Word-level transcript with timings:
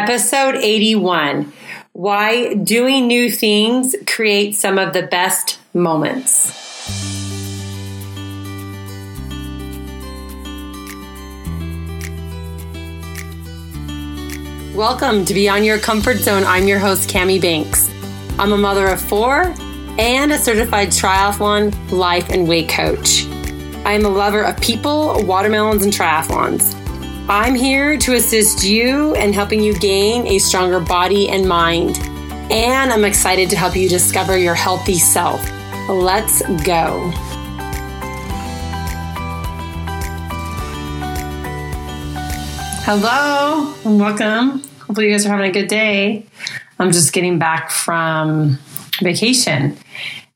Episode 0.00 0.54
81 0.54 1.52
Why 1.92 2.54
Doing 2.54 3.08
New 3.08 3.32
Things 3.32 3.96
Creates 4.06 4.60
Some 4.60 4.78
of 4.78 4.92
the 4.92 5.02
Best 5.02 5.58
Moments. 5.74 6.54
Welcome 14.72 15.24
to 15.24 15.34
Beyond 15.34 15.66
Your 15.66 15.80
Comfort 15.80 16.18
Zone. 16.18 16.44
I'm 16.44 16.68
your 16.68 16.78
host, 16.78 17.12
Kami 17.12 17.40
Banks. 17.40 17.90
I'm 18.38 18.52
a 18.52 18.56
mother 18.56 18.86
of 18.86 19.00
four 19.00 19.52
and 19.98 20.30
a 20.30 20.38
certified 20.38 20.90
triathlon, 20.90 21.74
life, 21.90 22.28
and 22.30 22.46
weight 22.46 22.68
coach. 22.68 23.24
I 23.84 23.94
am 23.94 24.04
a 24.04 24.10
lover 24.10 24.44
of 24.44 24.60
people, 24.60 25.24
watermelons, 25.24 25.82
and 25.82 25.92
triathlons. 25.92 26.77
I'm 27.30 27.54
here 27.54 27.98
to 27.98 28.14
assist 28.14 28.64
you 28.64 29.14
in 29.14 29.34
helping 29.34 29.62
you 29.62 29.78
gain 29.78 30.26
a 30.26 30.38
stronger 30.38 30.80
body 30.80 31.28
and 31.28 31.46
mind. 31.46 31.98
And 32.50 32.90
I'm 32.90 33.04
excited 33.04 33.50
to 33.50 33.56
help 33.56 33.76
you 33.76 33.86
discover 33.86 34.38
your 34.38 34.54
healthy 34.54 34.98
self. 34.98 35.46
Let's 35.90 36.40
go. 36.64 37.10
Hello 42.86 43.74
and 43.84 44.00
welcome. 44.00 44.62
Hopefully, 44.86 45.08
you 45.08 45.12
guys 45.12 45.26
are 45.26 45.28
having 45.28 45.50
a 45.50 45.52
good 45.52 45.68
day. 45.68 46.24
I'm 46.78 46.92
just 46.92 47.12
getting 47.12 47.38
back 47.38 47.70
from 47.70 48.58
vacation. 49.02 49.76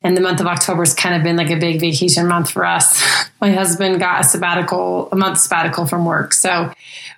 And 0.02 0.14
the 0.14 0.20
month 0.20 0.40
of 0.40 0.46
October 0.46 0.82
has 0.82 0.92
kind 0.92 1.14
of 1.14 1.22
been 1.22 1.36
like 1.36 1.48
a 1.48 1.56
big 1.56 1.80
vacation 1.80 2.26
month 2.26 2.50
for 2.50 2.66
us. 2.66 3.02
My 3.42 3.50
husband 3.50 3.98
got 3.98 4.20
a 4.20 4.24
sabbatical, 4.24 5.08
a 5.10 5.16
month 5.16 5.36
sabbatical 5.38 5.84
from 5.84 6.04
work. 6.04 6.32
So 6.32 6.72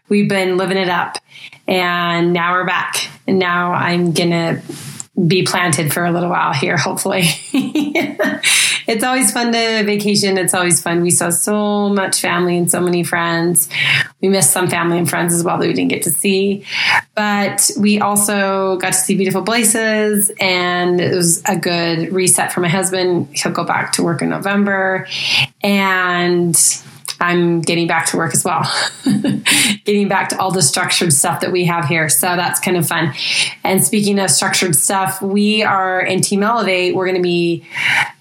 we've 0.08 0.26
been 0.26 0.56
living 0.56 0.78
it 0.78 0.88
up. 0.88 1.18
And 1.68 2.32
now 2.32 2.54
we're 2.54 2.64
back. 2.64 3.10
And 3.26 3.38
now 3.38 3.74
I'm 3.74 4.12
going 4.12 4.30
to 4.30 4.62
be 5.28 5.44
planted 5.44 5.92
for 5.92 6.02
a 6.02 6.10
little 6.10 6.30
while 6.30 6.54
here, 6.54 6.78
hopefully. 6.78 7.24
it's 8.86 9.04
always 9.04 9.32
fun 9.32 9.52
to 9.52 9.82
vacation. 9.84 10.38
It's 10.38 10.54
always 10.54 10.82
fun. 10.82 11.02
We 11.02 11.10
saw 11.10 11.30
so 11.30 11.88
much 11.88 12.20
family 12.20 12.56
and 12.56 12.70
so 12.70 12.80
many 12.80 13.02
friends. 13.02 13.68
We 14.20 14.28
missed 14.28 14.52
some 14.52 14.68
family 14.68 14.98
and 14.98 15.08
friends 15.08 15.32
as 15.34 15.44
well 15.44 15.58
that 15.58 15.66
we 15.66 15.72
didn't 15.72 15.90
get 15.90 16.02
to 16.04 16.10
see. 16.10 16.64
But 17.14 17.70
we 17.78 18.00
also 18.00 18.76
got 18.76 18.92
to 18.92 18.98
see 18.98 19.16
beautiful 19.16 19.42
places 19.42 20.30
and 20.40 21.00
it 21.00 21.14
was 21.14 21.42
a 21.46 21.56
good 21.56 22.12
reset 22.12 22.52
for 22.52 22.60
my 22.60 22.68
husband. 22.68 23.28
He'll 23.32 23.52
go 23.52 23.64
back 23.64 23.92
to 23.92 24.02
work 24.02 24.22
in 24.22 24.30
November. 24.30 25.06
And 25.62 26.56
I'm 27.24 27.62
getting 27.62 27.86
back 27.86 28.06
to 28.08 28.18
work 28.18 28.34
as 28.34 28.44
well, 28.44 28.70
getting 29.84 30.08
back 30.08 30.28
to 30.28 30.38
all 30.38 30.50
the 30.50 30.60
structured 30.60 31.12
stuff 31.12 31.40
that 31.40 31.52
we 31.52 31.64
have 31.64 31.86
here. 31.86 32.10
So 32.10 32.26
that's 32.36 32.60
kind 32.60 32.76
of 32.76 32.86
fun. 32.86 33.14
And 33.64 33.82
speaking 33.82 34.18
of 34.18 34.30
structured 34.30 34.76
stuff, 34.76 35.22
we 35.22 35.62
are 35.62 36.02
in 36.02 36.20
Team 36.20 36.42
Elevate. 36.42 36.94
We're 36.94 37.06
going 37.06 37.16
to 37.16 37.22
be 37.22 37.66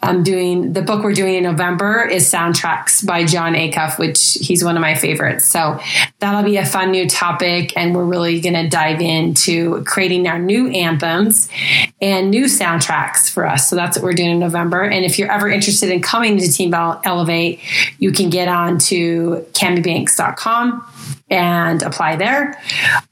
um, 0.01 0.23
doing 0.23 0.71
the 0.71 0.81
book 0.81 1.03
we're 1.03 1.13
doing 1.13 1.35
in 1.35 1.43
November 1.43 2.05
is 2.05 2.31
Soundtracks 2.31 3.05
by 3.05 3.25
Jon 3.25 3.53
Acuff, 3.53 3.99
which 3.99 4.37
he's 4.39 4.63
one 4.63 4.77
of 4.77 4.81
my 4.81 4.95
favorites. 4.95 5.45
So 5.45 5.79
that'll 6.19 6.43
be 6.43 6.55
a 6.55 6.65
fun 6.65 6.91
new 6.91 7.07
topic. 7.09 7.75
And 7.75 7.93
we're 7.93 8.05
really 8.05 8.39
going 8.39 8.55
to 8.55 8.69
dive 8.69 9.01
into 9.01 9.83
creating 9.83 10.27
our 10.27 10.39
new 10.39 10.69
anthems 10.69 11.49
and 12.01 12.31
new 12.31 12.45
soundtracks 12.45 13.29
for 13.29 13.45
us. 13.45 13.69
So 13.69 13.75
that's 13.75 13.97
what 13.97 14.03
we're 14.03 14.13
doing 14.13 14.31
in 14.31 14.39
November. 14.39 14.83
And 14.83 15.03
if 15.03 15.19
you're 15.19 15.31
ever 15.31 15.49
interested 15.49 15.89
in 15.89 16.01
coming 16.01 16.37
to 16.37 16.49
Team 16.49 16.73
Elevate, 16.73 17.59
you 17.99 18.13
can 18.13 18.29
get 18.29 18.47
on 18.47 18.77
to 18.79 18.92
kamibanks.com 19.53 20.81
and 21.33 21.81
apply 21.81 22.15
there. 22.15 22.61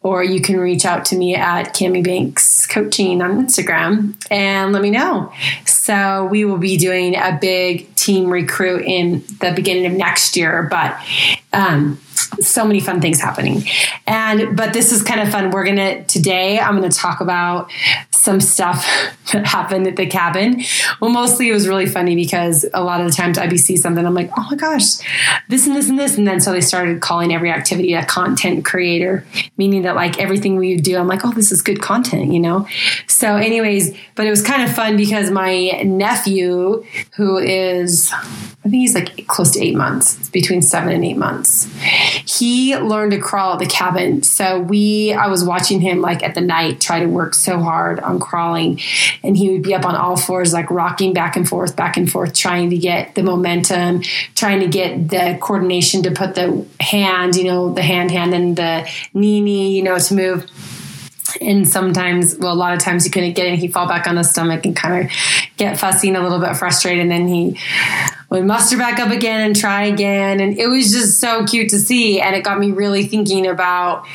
Or 0.03 0.23
you 0.23 0.41
can 0.41 0.59
reach 0.59 0.85
out 0.85 1.05
to 1.05 1.15
me 1.15 1.35
at 1.35 1.77
Kami 1.77 2.03
Banks 2.03 2.67
Coaching 2.67 3.21
on 3.21 3.45
Instagram 3.45 4.13
and 4.29 4.71
let 4.71 4.81
me 4.81 4.91
know. 4.91 5.33
So 5.65 6.27
we 6.29 6.45
will 6.45 6.59
be 6.59 6.77
doing 6.77 7.15
a 7.15 7.37
big 7.41 7.93
team 7.95 8.29
recruit 8.29 8.83
in 8.85 9.23
the 9.39 9.51
beginning 9.55 9.87
of 9.87 9.93
next 9.93 10.37
year, 10.37 10.67
but 10.69 10.97
um, 11.53 11.99
so 12.39 12.65
many 12.65 12.79
fun 12.79 13.01
things 13.01 13.19
happening. 13.19 13.63
And 14.07 14.55
but 14.55 14.73
this 14.73 14.91
is 14.91 15.01
kind 15.01 15.19
of 15.19 15.29
fun. 15.29 15.51
We're 15.51 15.65
gonna 15.65 16.03
today 16.05 16.59
I'm 16.59 16.75
gonna 16.75 16.89
talk 16.89 17.21
about 17.21 17.71
some 18.11 18.39
stuff 18.39 18.85
that 19.33 19.45
happened 19.45 19.87
at 19.87 19.95
the 19.95 20.05
cabin. 20.05 20.63
Well, 20.99 21.11
mostly 21.11 21.49
it 21.49 21.53
was 21.53 21.67
really 21.67 21.85
funny 21.85 22.15
because 22.15 22.65
a 22.73 22.83
lot 22.83 23.01
of 23.01 23.07
the 23.07 23.13
times 23.13 23.37
I'd 23.37 23.49
be 23.49 23.57
see 23.57 23.77
something, 23.77 24.05
I'm 24.05 24.13
like, 24.13 24.31
oh 24.37 24.47
my 24.49 24.55
gosh, 24.55 24.97
this 25.49 25.67
and 25.67 25.75
this 25.75 25.89
and 25.89 25.99
this. 25.99 26.17
And 26.17 26.27
then 26.27 26.39
so 26.39 26.51
they 26.51 26.61
started 26.61 27.01
calling 27.01 27.33
every 27.33 27.51
activity 27.51 27.93
a 27.93 28.05
content 28.11 28.65
creator, 28.65 29.25
meaning 29.57 29.83
that 29.83 29.95
like 29.95 30.19
everything 30.19 30.57
we 30.57 30.75
do, 30.75 30.97
I'm 30.97 31.07
like, 31.07 31.23
oh, 31.23 31.31
this 31.31 31.51
is 31.51 31.61
good 31.61 31.81
content, 31.81 32.33
you 32.33 32.39
know? 32.39 32.67
So, 33.07 33.37
anyways, 33.37 33.97
but 34.15 34.27
it 34.27 34.29
was 34.29 34.41
kind 34.41 34.63
of 34.63 34.75
fun 34.75 34.97
because 34.97 35.31
my 35.31 35.81
nephew, 35.83 36.83
who 37.15 37.37
is 37.37 38.11
I 38.63 38.69
think 38.69 38.81
he's 38.81 38.93
like 38.93 39.25
close 39.25 39.49
to 39.51 39.59
eight 39.59 39.75
months, 39.75 40.19
it's 40.19 40.29
between 40.29 40.61
seven 40.61 40.93
and 40.93 41.03
eight 41.03 41.17
months. 41.17 41.67
He 42.27 42.77
learned 42.77 43.11
to 43.13 43.17
crawl 43.17 43.53
at 43.53 43.59
the 43.59 43.65
cabin. 43.65 44.21
So 44.21 44.59
we, 44.59 45.13
I 45.13 45.27
was 45.27 45.43
watching 45.43 45.81
him 45.81 45.99
like 45.99 46.21
at 46.21 46.35
the 46.35 46.41
night 46.41 46.79
try 46.79 46.99
to 46.99 47.07
work 47.07 47.33
so 47.33 47.59
hard 47.59 47.99
on 48.01 48.19
crawling, 48.19 48.79
and 49.23 49.35
he 49.35 49.49
would 49.49 49.63
be 49.63 49.73
up 49.73 49.83
on 49.83 49.95
all 49.95 50.15
fours, 50.15 50.53
like 50.53 50.69
rocking 50.69 51.11
back 51.11 51.35
and 51.35 51.49
forth, 51.49 51.75
back 51.75 51.97
and 51.97 52.11
forth, 52.11 52.35
trying 52.35 52.69
to 52.69 52.77
get 52.77 53.15
the 53.15 53.23
momentum, 53.23 54.01
trying 54.35 54.59
to 54.59 54.67
get 54.67 55.09
the 55.09 55.39
coordination 55.41 56.03
to 56.03 56.11
put 56.11 56.35
the 56.35 56.63
hand, 56.79 57.35
you 57.35 57.45
know, 57.45 57.73
the 57.73 57.81
hand, 57.91 58.11
hand, 58.11 58.33
and 58.33 58.55
the 58.55 58.89
knee, 59.13 59.41
knee, 59.41 59.75
you 59.75 59.83
know, 59.83 59.97
to 59.97 60.13
move 60.13 60.49
and 61.39 61.67
sometimes 61.67 62.37
well 62.39 62.51
a 62.51 62.55
lot 62.55 62.73
of 62.73 62.79
times 62.79 63.05
he 63.05 63.09
couldn't 63.09 63.33
get 63.33 63.45
in 63.45 63.55
he'd 63.55 63.71
fall 63.71 63.87
back 63.87 64.05
on 64.05 64.17
his 64.17 64.29
stomach 64.29 64.65
and 64.65 64.75
kind 64.75 65.05
of 65.05 65.11
get 65.55 65.79
fussy 65.79 66.09
and 66.09 66.17
a 66.17 66.21
little 66.21 66.39
bit 66.39 66.57
frustrated 66.57 67.01
and 67.01 67.11
then 67.11 67.27
he 67.27 67.57
would 68.29 68.43
muster 68.43 68.77
back 68.77 68.99
up 68.99 69.11
again 69.11 69.41
and 69.41 69.55
try 69.55 69.83
again 69.83 70.41
and 70.41 70.57
it 70.57 70.67
was 70.67 70.91
just 70.91 71.19
so 71.21 71.45
cute 71.45 71.69
to 71.69 71.79
see 71.79 72.19
and 72.19 72.35
it 72.35 72.43
got 72.43 72.59
me 72.59 72.71
really 72.71 73.05
thinking 73.05 73.47
about 73.47 74.05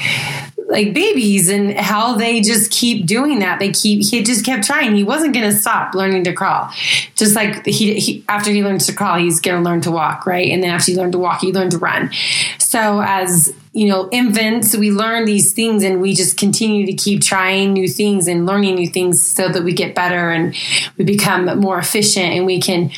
like 0.69 0.93
babies 0.93 1.49
and 1.49 1.73
how 1.79 2.17
they 2.17 2.41
just 2.41 2.71
keep 2.71 3.07
doing 3.07 3.39
that. 3.39 3.59
They 3.59 3.71
keep 3.71 4.05
he 4.05 4.23
just 4.23 4.45
kept 4.45 4.65
trying. 4.65 4.97
He 4.97 5.05
wasn't 5.05 5.35
going 5.35 5.51
to 5.51 5.57
stop 5.57 5.95
learning 5.95 6.25
to 6.25 6.33
crawl. 6.33 6.71
Just 7.15 7.37
like 7.37 7.65
he, 7.65 7.95
he 8.01 8.25
after 8.29 8.51
he 8.51 8.65
learns 8.65 8.87
to 8.87 8.93
crawl, 8.93 9.19
he's 9.19 9.41
going 9.41 9.63
to 9.63 9.69
learn 9.69 9.81
to 9.83 9.91
walk, 9.91 10.27
right? 10.27 10.49
And 10.51 10.63
then 10.63 10.71
after 10.71 10.93
he 10.93 10.99
learned 10.99 11.13
to 11.13 11.19
walk, 11.19 11.41
he 11.41 11.53
learned 11.53 11.73
to 11.73 11.79
run. 11.79 12.11
So 12.59 13.01
as 13.01 13.55
you 13.77 13.87
know, 13.87 14.09
infants, 14.11 14.75
we 14.75 14.91
learn 14.91 15.27
these 15.27 15.53
things 15.53 15.85
and 15.85 16.01
we 16.01 16.15
just 16.15 16.39
continue 16.39 16.87
to 16.87 16.95
keep 16.95 17.21
trying 17.21 17.75
new 17.75 17.87
things 17.87 18.27
and 18.27 18.47
learning 18.47 18.75
new 18.75 18.87
things 18.87 19.21
so 19.21 19.51
that 19.51 19.65
we 19.65 19.75
get 19.75 19.95
better 19.95 20.31
and 20.31 20.57
we 20.97 21.05
become 21.05 21.61
more 21.61 21.79
efficient 21.79 22.33
and 22.33 22.47
we 22.47 22.59
can, 22.59 22.91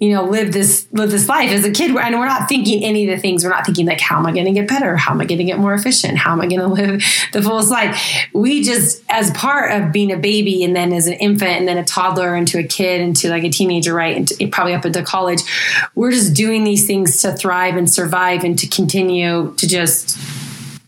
you 0.00 0.12
know, 0.12 0.24
live 0.24 0.52
this 0.52 0.88
live 0.90 1.12
this 1.12 1.28
life 1.28 1.50
as 1.50 1.64
a 1.64 1.70
kid. 1.70 1.94
And 1.94 2.18
we're 2.18 2.26
not 2.26 2.48
thinking 2.48 2.82
any 2.82 3.08
of 3.08 3.14
the 3.14 3.22
things. 3.22 3.44
We're 3.44 3.50
not 3.50 3.64
thinking 3.64 3.86
like, 3.86 4.00
how 4.00 4.18
am 4.18 4.26
I 4.26 4.32
going 4.32 4.46
to 4.46 4.52
get 4.52 4.66
better? 4.66 4.96
How 4.96 5.12
am 5.12 5.20
I 5.20 5.24
going 5.24 5.38
to 5.38 5.44
get 5.44 5.60
more 5.60 5.72
efficient? 5.72 6.18
How 6.18 6.32
am 6.32 6.40
I 6.40 6.48
going 6.48 6.58
to 6.58 6.66
live 6.66 7.04
the 7.32 7.40
fullest 7.40 7.70
life? 7.70 8.26
We 8.34 8.64
just, 8.64 9.04
as 9.08 9.30
part 9.30 9.70
of 9.70 9.92
being 9.92 10.10
a 10.10 10.18
baby 10.18 10.64
and 10.64 10.74
then 10.74 10.92
as 10.92 11.06
an 11.06 11.14
infant 11.14 11.60
and 11.60 11.68
then 11.68 11.78
a 11.78 11.84
toddler 11.84 12.34
into 12.34 12.58
a 12.58 12.64
kid 12.64 13.00
into 13.00 13.28
like 13.28 13.44
a 13.44 13.50
teenager, 13.50 13.94
right? 13.94 14.16
And 14.16 14.50
probably 14.50 14.74
up 14.74 14.84
into 14.84 15.04
college, 15.04 15.42
we're 15.94 16.10
just 16.10 16.34
doing 16.34 16.64
these 16.64 16.88
things 16.88 17.18
to 17.18 17.36
thrive 17.36 17.76
and 17.76 17.88
survive 17.88 18.42
and 18.42 18.58
to 18.58 18.66
continue 18.66 19.54
to 19.58 19.68
just 19.68 20.23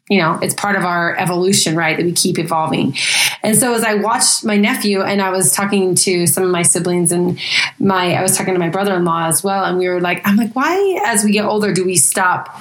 you 0.08 0.18
know, 0.18 0.38
it's 0.40 0.54
part 0.54 0.76
of 0.76 0.84
our 0.84 1.16
evolution, 1.16 1.74
right? 1.74 1.96
That 1.96 2.06
we 2.06 2.12
keep 2.12 2.38
evolving. 2.38 2.94
And 3.42 3.56
so 3.56 3.74
as 3.74 3.82
I 3.82 3.94
watched 3.94 4.44
my 4.44 4.56
nephew 4.56 5.02
and 5.02 5.20
I 5.20 5.30
was 5.30 5.52
talking 5.52 5.94
to 5.96 6.26
some 6.26 6.44
of 6.44 6.50
my 6.50 6.62
siblings 6.62 7.10
and 7.10 7.38
my, 7.78 8.14
I 8.14 8.22
was 8.22 8.36
talking 8.36 8.54
to 8.54 8.60
my 8.60 8.68
brother-in-law 8.68 9.26
as 9.26 9.42
well. 9.42 9.64
And 9.64 9.78
we 9.78 9.88
were 9.88 10.00
like, 10.00 10.20
I'm 10.24 10.36
like, 10.36 10.54
why, 10.54 11.00
as 11.06 11.24
we 11.24 11.32
get 11.32 11.44
older, 11.44 11.72
do 11.72 11.84
we 11.84 11.96
stop 11.96 12.60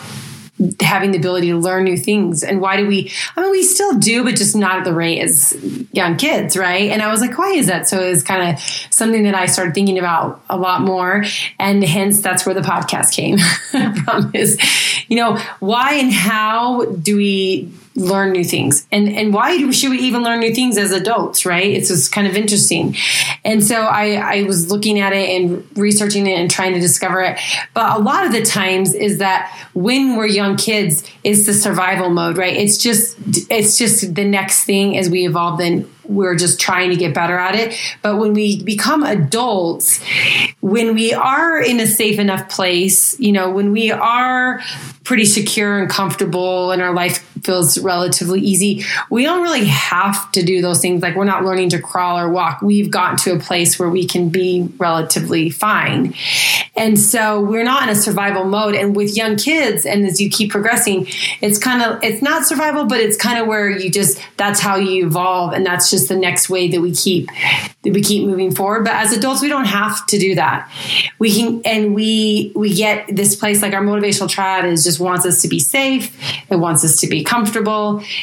having 0.80 1.12
the 1.12 1.18
ability 1.18 1.50
to 1.50 1.58
learn 1.58 1.84
new 1.84 1.98
things. 1.98 2.44
And 2.44 2.62
why 2.62 2.78
do 2.78 2.88
we 2.88 3.12
i 3.36 3.42
mean 3.42 3.52
we 3.52 3.64
still 3.64 3.98
do 3.98 4.24
but 4.24 4.36
just 4.36 4.56
not 4.56 4.80
at 4.80 4.84
the 4.86 4.94
rate 4.94 5.22
as 5.22 5.58
young 5.92 6.18
kids 6.18 6.56
right? 6.56 6.92
And 6.92 7.02
i 7.02 7.12
was 7.12 7.22
like 7.22 7.38
why 7.38 7.52
is 7.52 7.68
that? 7.68 7.88
So 7.88 8.00
it's 8.00 8.24
kind 8.24 8.54
of 8.54 8.62
something 8.90 9.24
that 9.24 9.36
i 9.36 9.46
started 9.46 9.74
thinking 9.74 10.00
about 10.00 10.42
a 10.50 10.58
lot 10.58 10.82
more. 10.82 11.24
And 11.60 11.84
hence 11.84 12.22
that's 12.22 12.46
where 12.46 12.56
the 12.56 12.62
podcast 12.62 13.14
came 13.14 13.38
from 14.06 14.32
is 14.34 14.58
you 15.08 15.18
know 15.18 15.38
why 15.60 15.96
and 15.96 16.12
how 16.12 16.86
do 16.86 17.18
we 17.18 17.70
learn 17.96 18.32
new 18.34 18.44
things. 18.44 18.86
And 18.92 19.08
and 19.08 19.34
why 19.34 19.72
should 19.72 19.90
we 19.90 20.00
even 20.00 20.22
learn 20.22 20.42
new 20.42 20.54
things 20.54 20.78
as 20.78 20.92
adults 20.92 21.46
right? 21.46 21.66
It's 21.66 21.88
just 21.88 22.12
kind 22.12 22.28
of 22.28 22.36
interesting. 22.36 22.96
And 23.44 23.64
so 23.64 23.82
i 23.82 24.40
i 24.40 24.44
was 24.44 24.70
looking 24.70 25.00
at 25.00 25.14
it 25.14 25.30
and 25.30 25.66
researching 25.78 26.28
it 26.28 26.38
and 26.38 26.52
trying 26.52 26.74
to 26.74 26.80
discover 26.80 27.22
it. 27.22 27.40
But 27.74 27.98
a 27.98 28.02
lot 28.02 28.26
of 28.26 28.34
the 28.34 28.44
times 28.44 28.94
is 28.94 29.20
that 29.20 29.52
when 29.74 30.18
we're 30.18 30.28
young 30.28 30.58
kids 30.58 31.10
it's 31.24 31.46
the 31.46 31.54
survival 31.54 32.10
mode 32.10 32.38
right? 32.38 32.56
It's 32.56 32.78
just 32.78 33.18
it's 33.50 33.78
just 33.78 34.14
the 34.14 34.26
next 34.26 34.66
thing 34.66 34.98
as 34.98 35.10
we 35.10 35.26
evolve 35.26 35.58
then 35.58 35.90
we're 36.08 36.36
just 36.36 36.60
trying 36.60 36.90
to 36.92 36.96
get 36.96 37.14
better 37.14 37.38
at 37.38 37.56
it. 37.56 37.76
But 38.02 38.18
when 38.18 38.34
we 38.34 38.62
become 38.64 39.04
adults, 39.04 40.00
when 40.62 40.94
we 40.94 41.14
are 41.14 41.60
in 41.60 41.80
a 41.80 41.88
safe 41.88 42.20
enough 42.20 42.50
place, 42.50 43.20
you 43.20 43.32
know, 43.32 43.50
when 43.50 43.72
we 43.72 43.92
are 43.92 44.62
pretty 45.04 45.26
secure 45.26 45.80
and 45.80 45.90
comfortable 45.90 46.72
and 46.72 46.82
our 46.82 46.94
life 46.94 47.25
feels 47.46 47.78
relatively 47.78 48.42
easy. 48.42 48.84
We 49.10 49.24
don't 49.24 49.44
really 49.44 49.66
have 49.66 50.32
to 50.34 50.44
do 50.44 50.62
those 50.62 50.82
things. 50.82 51.02
Like 51.02 51.16
we're 51.16 51.24
not 51.24 51.46
learning 51.46 51.70
to 51.70 51.82
crawl 51.82 52.20
or 52.20 52.30
walk. 52.30 52.62
We've 52.62 52.92
gotten 52.92 53.18
to 53.18 53.34
a 53.34 53.40
place 53.40 53.80
where 53.80 53.90
we 53.90 54.06
can 54.06 54.30
be 54.30 54.70
relatively 54.78 55.50
fine. 55.50 56.14
And 56.76 57.00
so 57.00 57.40
we're 57.40 57.64
not 57.64 57.84
in 57.84 57.90
a 57.90 57.96
survival 57.96 58.44
mode. 58.44 58.76
And 58.76 58.96
with 58.96 59.16
young 59.16 59.38
kids, 59.38 59.86
and 59.86 60.06
as 60.06 60.20
you 60.20 60.30
keep 60.30 60.52
progressing, 60.52 61.08
it's 61.42 61.60
kind 61.60 61.82
of, 61.82 62.04
it's 62.04 62.22
not 62.22 62.46
survival, 62.46 62.86
but 62.86 63.00
it's 63.00 63.16
kind 63.16 63.40
of 63.40 63.48
where 63.48 63.70
you 63.70 63.90
just, 63.90 64.20
that's 64.38 64.60
how 64.60 64.76
you 64.76 65.06
evolve. 65.06 65.54
And 65.54 65.66
that's 65.66 65.90
just 65.90 66.10
the 66.10 66.18
next 66.18 66.50
way 66.50 66.68
that 66.70 66.82
we 66.82 66.94
keep, 66.94 67.30
that 67.84 67.94
we 67.94 68.02
keep 68.02 68.28
moving 68.28 68.54
forward. 68.54 68.84
But 68.84 68.94
as 68.94 69.14
adults, 69.14 69.42
we 69.42 69.48
don't 69.48 69.66
have 69.66 70.06
to 70.08 70.18
do 70.18 70.36
that. 70.36 70.70
We 71.20 71.34
can, 71.34 71.62
and 71.64 71.94
we, 71.96 72.52
we 72.56 72.74
get 72.74 73.08
this 73.16 73.36
place 73.36 73.62
like 73.62 73.74
our 73.74 73.84
motivational 73.84 74.30
triad 74.30 74.66
is 74.66 74.84
just 74.84 75.00
wants 75.00 75.26
us 75.26 75.42
to 75.44 75.48
be 75.48 75.60
safe. 75.60 76.16
It 76.50 76.58
wants 76.58 76.84
us 76.84 77.00
to 77.02 77.08
be 77.08 77.24
comfortable. 77.24 77.35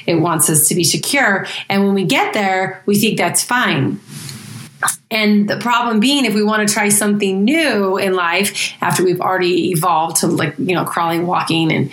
It 0.07 0.17
wants 0.17 0.49
us 0.49 0.69
to 0.69 0.75
be 0.75 0.85
secure. 0.85 1.47
And 1.69 1.85
when 1.85 1.95
we 1.95 2.05
get 2.05 2.33
there, 2.33 2.83
we 2.87 2.99
think 2.99 3.19
that's 3.19 3.43
fine. 3.43 4.01
And 5.13 5.49
the 5.49 5.59
problem 5.59 6.01
being, 6.01 6.25
if 6.25 6.35
we 6.35 6.43
want 6.43 6.67
to 6.67 6.73
try 6.73 6.89
something 6.89 7.45
new 7.45 7.99
in 7.99 8.15
life 8.15 8.73
after 8.81 9.05
we've 9.05 9.21
already 9.21 9.71
evolved 9.71 10.17
to 10.21 10.27
like, 10.27 10.55
you 10.59 10.75
know, 10.75 10.87
crawling, 10.87 11.27
walking, 11.27 11.71
and, 11.71 11.93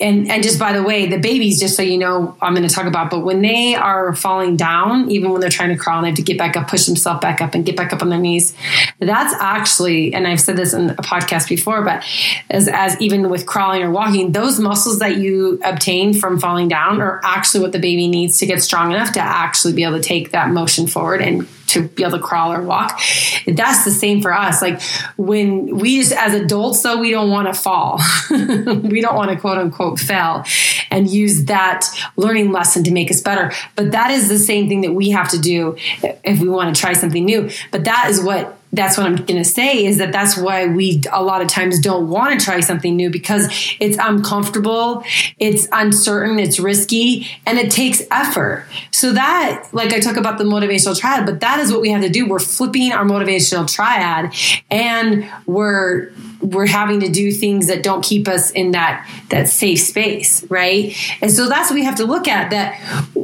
and, 0.00 0.28
and 0.28 0.42
just 0.42 0.58
by 0.58 0.72
the 0.72 0.82
way, 0.82 1.06
the 1.06 1.18
babies, 1.18 1.60
just 1.60 1.76
so 1.76 1.82
you 1.82 1.96
know, 1.96 2.36
I'm 2.42 2.54
going 2.54 2.66
to 2.66 2.74
talk 2.74 2.86
about, 2.86 3.10
but 3.10 3.20
when 3.20 3.42
they 3.42 3.76
are 3.76 4.12
falling 4.12 4.56
down, 4.56 5.08
even 5.08 5.30
when 5.30 5.40
they're 5.40 5.50
trying 5.50 5.68
to 5.68 5.76
crawl 5.76 5.98
and 5.98 6.04
they 6.04 6.10
have 6.10 6.16
to 6.16 6.22
get 6.22 6.36
back 6.36 6.56
up, 6.56 6.66
push 6.66 6.86
themselves 6.86 7.20
back 7.20 7.40
up 7.40 7.54
and 7.54 7.64
get 7.64 7.76
back 7.76 7.92
up 7.92 8.02
on 8.02 8.08
their 8.08 8.18
knees, 8.18 8.56
that's 8.98 9.34
actually, 9.34 10.12
and 10.12 10.26
I've 10.26 10.40
said 10.40 10.56
this 10.56 10.74
in 10.74 10.90
a 10.90 10.94
podcast 10.96 11.48
before, 11.48 11.82
but 11.82 12.04
as, 12.50 12.66
as 12.66 13.00
even 13.00 13.30
with 13.30 13.46
crawling 13.46 13.84
or 13.84 13.92
walking, 13.92 14.32
those 14.32 14.58
muscles 14.58 14.98
that 14.98 15.18
you 15.18 15.60
obtain 15.64 16.12
from 16.12 16.40
falling 16.40 16.66
down 16.66 17.00
are 17.00 17.20
actually 17.22 17.60
what 17.60 17.70
the 17.70 17.78
baby 17.78 18.08
needs 18.08 18.38
to 18.38 18.46
get 18.46 18.60
strong 18.62 18.90
enough 18.90 19.12
to 19.12 19.20
actually 19.20 19.74
be 19.74 19.84
able 19.84 19.96
to 19.96 20.02
take 20.02 20.32
that 20.32 20.50
motion 20.50 20.88
forward 20.88 21.22
and 21.22 21.46
to 21.68 21.82
be 21.82 22.02
able 22.02 22.18
to 22.18 22.22
crawl 22.22 22.52
or 22.52 22.62
walk. 22.62 23.00
That's 23.46 23.84
the 23.84 23.90
same 23.90 24.20
for 24.20 24.32
us. 24.32 24.60
Like 24.60 24.80
when 25.16 25.78
we 25.78 25.98
just 25.98 26.12
as 26.12 26.34
adults, 26.34 26.82
though, 26.82 26.98
we 26.98 27.10
don't 27.10 27.30
want 27.30 27.52
to 27.52 27.60
fall. 27.60 28.00
we 28.30 29.00
don't 29.00 29.14
want 29.14 29.30
to 29.30 29.36
quote 29.36 29.58
unquote 29.58 29.98
fail 29.98 30.44
and 30.90 31.08
use 31.08 31.44
that 31.44 31.86
learning 32.16 32.52
lesson 32.52 32.84
to 32.84 32.90
make 32.90 33.10
us 33.10 33.20
better. 33.20 33.52
But 33.76 33.92
that 33.92 34.10
is 34.10 34.28
the 34.28 34.38
same 34.38 34.68
thing 34.68 34.80
that 34.82 34.92
we 34.92 35.10
have 35.10 35.30
to 35.30 35.38
do 35.38 35.76
if 36.24 36.40
we 36.40 36.48
want 36.48 36.74
to 36.74 36.80
try 36.80 36.92
something 36.92 37.24
new. 37.24 37.50
But 37.70 37.84
that 37.84 38.06
is 38.08 38.20
what 38.20 38.57
that's 38.72 38.98
what 38.98 39.06
I'm 39.06 39.16
going 39.16 39.42
to 39.42 39.44
say 39.44 39.86
is 39.86 39.98
that 39.98 40.12
that's 40.12 40.36
why 40.36 40.66
we 40.66 41.02
a 41.12 41.22
lot 41.22 41.40
of 41.40 41.48
times 41.48 41.78
don't 41.80 42.08
want 42.08 42.38
to 42.38 42.44
try 42.44 42.60
something 42.60 42.96
new 42.96 43.10
because 43.10 43.48
it's 43.80 43.96
uncomfortable, 44.00 45.02
it's 45.38 45.66
uncertain, 45.72 46.38
it's 46.38 46.58
risky, 46.58 47.26
and 47.46 47.58
it 47.58 47.70
takes 47.70 48.02
effort. 48.10 48.66
So 48.90 49.12
that, 49.12 49.68
like 49.72 49.92
I 49.92 50.00
talk 50.00 50.16
about 50.16 50.38
the 50.38 50.44
motivational 50.44 50.98
triad, 50.98 51.24
but 51.26 51.40
that 51.40 51.60
is 51.60 51.72
what 51.72 51.80
we 51.80 51.90
have 51.90 52.02
to 52.02 52.10
do. 52.10 52.26
We're 52.26 52.38
flipping 52.38 52.92
our 52.92 53.04
motivational 53.04 53.72
triad 53.72 54.34
and 54.70 55.28
we're 55.46 56.10
we're 56.40 56.66
having 56.66 57.00
to 57.00 57.08
do 57.08 57.32
things 57.32 57.66
that 57.66 57.82
don't 57.82 58.04
keep 58.04 58.28
us 58.28 58.50
in 58.50 58.72
that 58.72 59.08
that 59.30 59.48
safe 59.48 59.80
space 59.80 60.44
right? 60.48 60.96
And 61.20 61.30
so 61.30 61.48
that's 61.48 61.70
what 61.70 61.74
we 61.74 61.84
have 61.84 61.96
to 61.96 62.04
look 62.04 62.28
at 62.28 62.50
that 62.50 62.78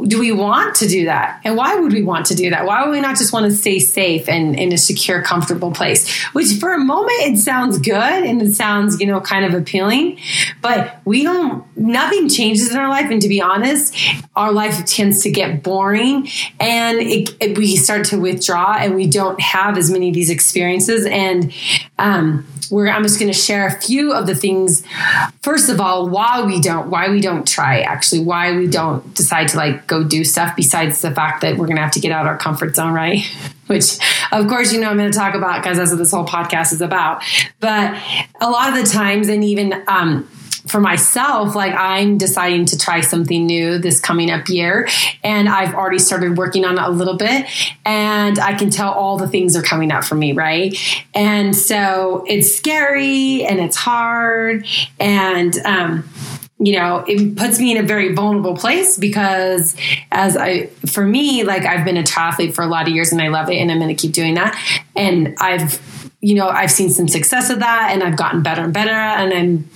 do 0.07 0.19
we 0.19 0.33
want 0.33 0.77
to 0.77 0.89
do 0.89 1.07
that? 1.07 1.41
And 1.45 1.57
why 1.57 1.77
would 1.77 1.93
we 1.93 2.03
want 2.03 2.27
to 2.27 2.35
do 2.35 2.51
that? 2.51 2.67
Why 2.67 2.85
would 2.85 2.91
we 2.91 3.01
not 3.01 3.17
just 3.17 3.33
want 3.33 3.47
to 3.47 3.53
stay 3.53 3.79
safe 3.79 4.29
and 4.29 4.59
in 4.59 4.73
a 4.73 4.79
secure 4.79 5.23
comfortable 5.23 5.73
place? 5.73 6.23
Which 6.33 6.53
for 6.59 6.73
a 6.73 6.79
moment 6.79 7.21
it 7.21 7.39
sounds 7.39 7.79
good 7.79 7.95
and 7.95 8.43
it 8.43 8.55
sounds 8.55 9.01
you 9.01 9.07
know 9.07 9.21
kind 9.21 9.45
of 9.45 9.55
appealing 9.55 10.19
but 10.61 11.01
we 11.05 11.23
don't 11.23 11.65
nothing 11.77 12.29
changes 12.29 12.71
in 12.71 12.77
our 12.77 12.89
life. 12.89 13.11
And 13.11 13.23
to 13.23 13.29
be 13.29 13.41
honest 13.41 13.97
our 14.37 14.53
life 14.53 14.85
tends 14.85 15.23
to 15.23 15.31
get 15.31 15.63
boring 15.63 16.29
and 16.59 16.99
it, 16.99 17.35
it, 17.41 17.59
we 17.59 17.77
start 17.77 18.07
to 18.07 18.21
withdraw 18.21 18.77
and 18.79 18.95
we 18.95 19.07
don't 19.07 19.41
have 19.41 19.79
as 19.79 19.91
many 19.91 20.09
of 20.09 20.15
these 20.15 20.31
experiences. 20.31 21.07
And 21.07 21.53
um, 21.99 22.47
we're 22.71 22.89
I'm 22.89 23.03
just 23.03 23.19
going 23.19 23.33
to 23.33 23.39
share 23.39 23.67
a 23.67 23.81
few 23.81 24.13
of 24.13 24.27
the 24.27 24.35
things. 24.35 24.85
First 25.43 25.69
of 25.69 25.81
all, 25.81 26.09
why 26.09 26.43
we 26.43 26.61
don't 26.61 26.91
why 26.91 27.09
we 27.09 27.21
don't 27.21 27.47
try 27.47 27.81
actually 27.81 28.23
why 28.23 28.57
we 28.57 28.67
don't 28.67 29.15
decide 29.15 29.49
to 29.49 29.57
like 29.57 29.87
go 29.87 30.05
do 30.05 30.25
stuff 30.25 30.57
besides 30.57 31.03
the 31.03 31.11
fact 31.11 31.41
that 31.43 31.57
we're 31.57 31.67
going 31.67 31.77
to 31.77 31.83
have 31.83 31.93
to 31.93 32.01
get 32.01 32.13
out 32.13 32.23
of 32.23 32.27
our 32.27 32.39
comfort 32.39 32.77
zone, 32.77 32.93
right? 32.93 33.21
Which 33.67 33.99
of 34.31 34.47
course 34.49 34.73
you 34.73 34.81
know 34.81 34.91
I'm 34.91 34.99
going 34.99 35.11
to 35.11 35.19
talk 35.19 35.35
about 35.35 35.63
because 35.63 35.79
that's 35.79 35.91
what 35.91 35.99
this 35.99 36.11
whole 36.11 36.27
podcast 36.27 36.73
is 36.73 36.81
about. 36.81 37.23
But 37.61 38.01
a 38.41 38.51
lot 38.51 38.69
of 38.69 38.85
the 38.85 38.91
times 38.91 39.29
and 39.29 39.43
even 39.43 39.83
um 39.89 40.29
for 40.67 40.81
myself, 40.81 41.55
like 41.55 41.75
I'm 41.75 42.17
deciding 42.17 42.67
to 42.67 42.79
try 42.79 43.01
something 43.03 43.45
new 43.45 43.79
this 43.79 44.01
coming 44.01 44.31
up 44.31 44.49
year. 44.49 44.89
And 45.23 45.49
I've 45.49 45.75
already 45.75 45.99
started 45.99 46.39
working 46.39 46.65
on 46.65 46.79
it 46.79 46.83
a 46.83 46.91
little 46.91 47.17
bit. 47.17 47.47
And 47.85 48.39
I 48.39 48.55
can 48.55 48.71
tell 48.71 48.93
all 48.93 49.19
the 49.19 49.29
things 49.29 49.57
are 49.57 49.63
coming 49.63 49.93
up 49.93 50.05
for 50.05 50.15
me, 50.15 50.33
right? 50.33 50.77
And 51.15 51.55
so 51.55 52.25
it's 52.27 52.55
scary 52.55 53.45
and 53.45 53.61
it's 53.61 53.77
hard. 53.77 54.67
And, 54.99 55.55
um, 55.65 56.09
you 56.59 56.73
know, 56.79 57.05
it 57.07 57.37
puts 57.37 57.59
me 57.59 57.77
in 57.77 57.85
a 57.85 57.87
very 57.87 58.15
vulnerable 58.15 58.57
place 58.57 58.97
because 58.97 59.77
as 60.11 60.37
I, 60.37 60.69
for 60.87 61.05
me, 61.05 61.45
like 61.45 61.67
I've 61.67 61.85
been 61.85 61.99
a 61.99 62.03
triathlete 62.03 62.55
for 62.55 62.63
a 62.63 62.69
lot 62.69 62.89
of 62.89 62.95
years 62.95 63.13
and 63.13 63.21
I 63.21 63.29
love 63.29 63.51
it 63.51 63.57
and 63.57 63.71
I'm 63.71 63.79
going 63.79 63.95
to 63.95 64.01
keep 64.01 64.13
doing 64.13 64.35
that. 64.35 64.59
And 64.97 65.37
I've, 65.41 65.83
you 66.23 66.35
know, 66.35 66.49
I've 66.49 66.71
seen 66.71 66.89
some 66.89 67.07
success 67.07 67.51
of 67.51 67.59
that 67.59 67.91
and 67.93 68.03
I've 68.03 68.17
gotten 68.17 68.43
better 68.43 68.63
and 68.63 68.73
better 68.73 68.93
and 68.93 69.35
I'm 69.35 69.69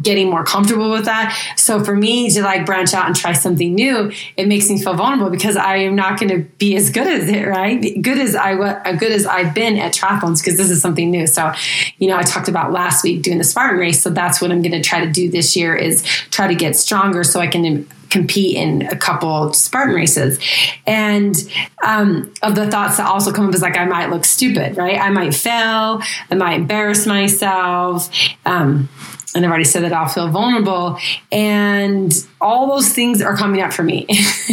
getting 0.00 0.30
more 0.30 0.44
comfortable 0.44 0.90
with 0.90 1.04
that. 1.04 1.36
So 1.56 1.84
for 1.84 1.94
me 1.94 2.30
to 2.30 2.42
like 2.42 2.64
branch 2.64 2.94
out 2.94 3.06
and 3.06 3.14
try 3.14 3.32
something 3.32 3.74
new, 3.74 4.12
it 4.36 4.48
makes 4.48 4.70
me 4.70 4.80
feel 4.80 4.94
vulnerable 4.94 5.30
because 5.30 5.56
I 5.56 5.76
am 5.76 5.94
not 5.94 6.18
going 6.18 6.30
to 6.30 6.48
be 6.58 6.76
as 6.76 6.90
good 6.90 7.06
as 7.06 7.28
it, 7.28 7.46
right? 7.46 7.80
Good 8.00 8.18
as 8.18 8.34
I 8.34 8.54
was, 8.54 8.76
good 8.98 9.12
as 9.12 9.26
I've 9.26 9.54
been 9.54 9.76
at 9.76 9.92
triathlons 9.92 10.42
because 10.42 10.56
this 10.56 10.70
is 10.70 10.80
something 10.80 11.10
new. 11.10 11.26
So, 11.26 11.52
you 11.98 12.08
know, 12.08 12.16
I 12.16 12.22
talked 12.22 12.48
about 12.48 12.72
last 12.72 13.04
week 13.04 13.22
doing 13.22 13.38
the 13.38 13.44
Spartan 13.44 13.78
race. 13.78 14.02
So 14.02 14.10
that's 14.10 14.40
what 14.40 14.50
I'm 14.50 14.62
going 14.62 14.72
to 14.72 14.82
try 14.82 15.04
to 15.04 15.10
do 15.10 15.30
this 15.30 15.56
year 15.56 15.76
is 15.76 16.02
try 16.02 16.46
to 16.46 16.54
get 16.54 16.74
stronger 16.76 17.22
so 17.22 17.40
I 17.40 17.46
can 17.46 17.86
compete 18.12 18.56
in 18.56 18.82
a 18.82 18.96
couple 18.96 19.52
Spartan 19.54 19.94
races. 19.94 20.38
And 20.86 21.34
um, 21.82 22.32
of 22.42 22.54
the 22.54 22.70
thoughts 22.70 22.98
that 22.98 23.06
also 23.06 23.32
come 23.32 23.48
up 23.48 23.54
is 23.54 23.62
like, 23.62 23.76
I 23.76 23.86
might 23.86 24.10
look 24.10 24.24
stupid, 24.24 24.76
right? 24.76 25.00
I 25.00 25.08
might 25.10 25.34
fail. 25.34 26.02
I 26.30 26.34
might 26.34 26.54
embarrass 26.54 27.06
myself. 27.06 28.10
Um, 28.44 28.88
and 29.34 29.44
I've 29.44 29.50
already 29.50 29.64
said 29.64 29.82
that 29.84 29.92
I'll 29.92 30.08
feel 30.08 30.28
vulnerable. 30.28 30.98
And 31.30 32.12
all 32.40 32.68
those 32.68 32.92
things 32.92 33.22
are 33.22 33.36
coming 33.36 33.60
up 33.60 33.72
for 33.72 33.82
me. 33.82 34.06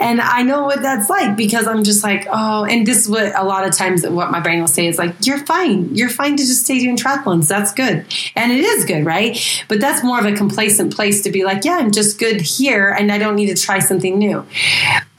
and 0.00 0.20
I 0.20 0.42
know 0.42 0.64
what 0.64 0.82
that's 0.82 1.08
like 1.08 1.36
because 1.36 1.66
I'm 1.66 1.84
just 1.84 2.02
like, 2.02 2.26
oh, 2.30 2.64
and 2.64 2.86
this 2.86 2.98
is 3.04 3.08
what 3.08 3.34
a 3.38 3.44
lot 3.44 3.66
of 3.66 3.76
times 3.76 4.06
what 4.06 4.30
my 4.30 4.40
brain 4.40 4.60
will 4.60 4.66
say 4.66 4.86
is 4.86 4.98
like, 4.98 5.14
you're 5.26 5.44
fine. 5.46 5.94
You're 5.94 6.08
fine 6.08 6.36
to 6.36 6.42
just 6.42 6.64
stay 6.64 6.80
doing 6.80 6.96
triathlons. 6.96 7.48
That's 7.48 7.72
good. 7.72 8.06
And 8.34 8.52
it 8.52 8.64
is 8.64 8.84
good, 8.84 9.04
right? 9.04 9.38
But 9.68 9.80
that's 9.80 10.02
more 10.02 10.18
of 10.18 10.26
a 10.26 10.32
complacent 10.32 10.94
place 10.94 11.22
to 11.22 11.30
be 11.30 11.44
like, 11.44 11.64
yeah, 11.64 11.76
I'm 11.76 11.90
just 11.90 12.18
good 12.18 12.40
here 12.40 12.90
and 12.90 13.12
I 13.12 13.18
don't 13.18 13.36
need 13.36 13.54
to 13.54 13.62
try 13.62 13.78
something 13.78 14.18
new. 14.18 14.44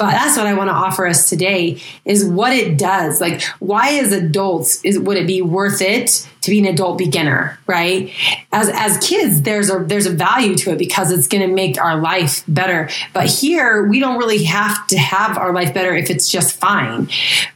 But 0.01 0.13
that's 0.13 0.35
what 0.35 0.47
I 0.47 0.55
want 0.55 0.69
to 0.69 0.73
offer 0.73 1.05
us 1.05 1.29
today 1.29 1.79
is 2.05 2.25
what 2.25 2.53
it 2.53 2.75
does. 2.75 3.21
Like, 3.21 3.43
why 3.59 3.99
as 3.99 4.11
adults 4.11 4.83
is 4.83 4.97
would 4.97 5.15
it 5.15 5.27
be 5.27 5.43
worth 5.43 5.79
it 5.79 6.27
to 6.41 6.49
be 6.49 6.57
an 6.57 6.65
adult 6.65 6.97
beginner, 6.97 7.59
right? 7.67 8.11
As 8.51 8.67
as 8.69 8.97
kids, 9.07 9.43
there's 9.43 9.69
a 9.69 9.77
there's 9.77 10.07
a 10.07 10.11
value 10.11 10.55
to 10.55 10.71
it 10.71 10.79
because 10.79 11.11
it's 11.11 11.27
going 11.27 11.47
to 11.47 11.53
make 11.53 11.79
our 11.79 12.01
life 12.01 12.43
better. 12.47 12.89
But 13.13 13.27
here, 13.27 13.85
we 13.85 13.99
don't 13.99 14.17
really 14.17 14.43
have 14.45 14.87
to 14.87 14.97
have 14.97 15.37
our 15.37 15.53
life 15.53 15.71
better 15.71 15.93
if 15.93 16.09
it's 16.09 16.27
just 16.27 16.59
fine. 16.59 17.07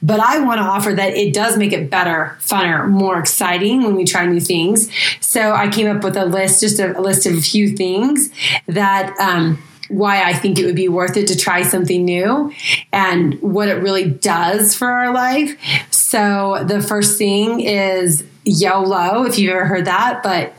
But 0.04 0.20
I 0.20 0.38
want 0.38 0.60
to 0.60 0.66
offer 0.66 0.94
that 0.94 1.16
it 1.16 1.34
does 1.34 1.58
make 1.58 1.74
it 1.74 1.90
better, 1.90 2.38
funner, 2.42 2.88
more 2.88 3.18
exciting 3.18 3.82
when 3.82 3.96
we 3.96 4.06
try 4.06 4.28
new 4.28 4.40
things. 4.40 4.88
So 5.20 5.54
I 5.54 5.68
came 5.68 5.88
up 5.88 6.04
with 6.04 6.16
a 6.16 6.26
list, 6.26 6.62
just 6.62 6.78
a, 6.78 6.96
a 6.96 7.02
list 7.02 7.26
of 7.26 7.34
a 7.34 7.42
few 7.42 7.76
things 7.76 8.30
that. 8.68 9.20
Um, 9.20 9.64
why 9.90 10.24
I 10.24 10.34
think 10.34 10.60
it 10.60 10.66
would 10.66 10.76
be 10.76 10.90
worth 10.90 11.18
it 11.18 11.28
to 11.28 11.38
try 11.38 11.64
something 11.64 12.04
new 12.04 12.52
and 12.92 13.42
what 13.42 13.68
it 13.68 13.76
really 13.76 14.10
does 14.10 14.76
for 14.76 14.88
our 14.88 15.14
life. 15.14 15.58
So, 15.92 16.64
the 16.66 16.82
first 16.82 17.18
thing 17.18 17.62
is 17.62 18.24
YOLO, 18.46 19.26
if 19.26 19.40
you've 19.40 19.54
ever 19.54 19.66
heard 19.66 19.86
that, 19.86 20.22
but 20.24 20.54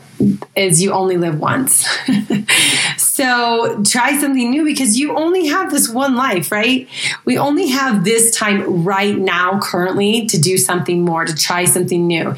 is 0.55 0.81
you 0.81 0.91
only 0.91 1.17
live 1.17 1.39
once. 1.39 1.87
so 3.17 3.81
try 3.83 4.15
something 4.19 4.51
new 4.51 4.63
because 4.63 4.99
you 4.99 5.17
only 5.17 5.47
have 5.47 5.71
this 5.71 5.89
one 5.89 6.15
life, 6.15 6.51
right? 6.51 6.87
We 7.25 7.39
only 7.39 7.69
have 7.69 8.03
this 8.03 8.29
time 8.35 8.83
right 8.83 9.17
now, 9.17 9.59
currently, 9.59 10.27
to 10.27 10.39
do 10.39 10.55
something 10.55 11.03
more, 11.03 11.25
to 11.25 11.33
try 11.33 11.65
something 11.65 12.05
new. 12.05 12.35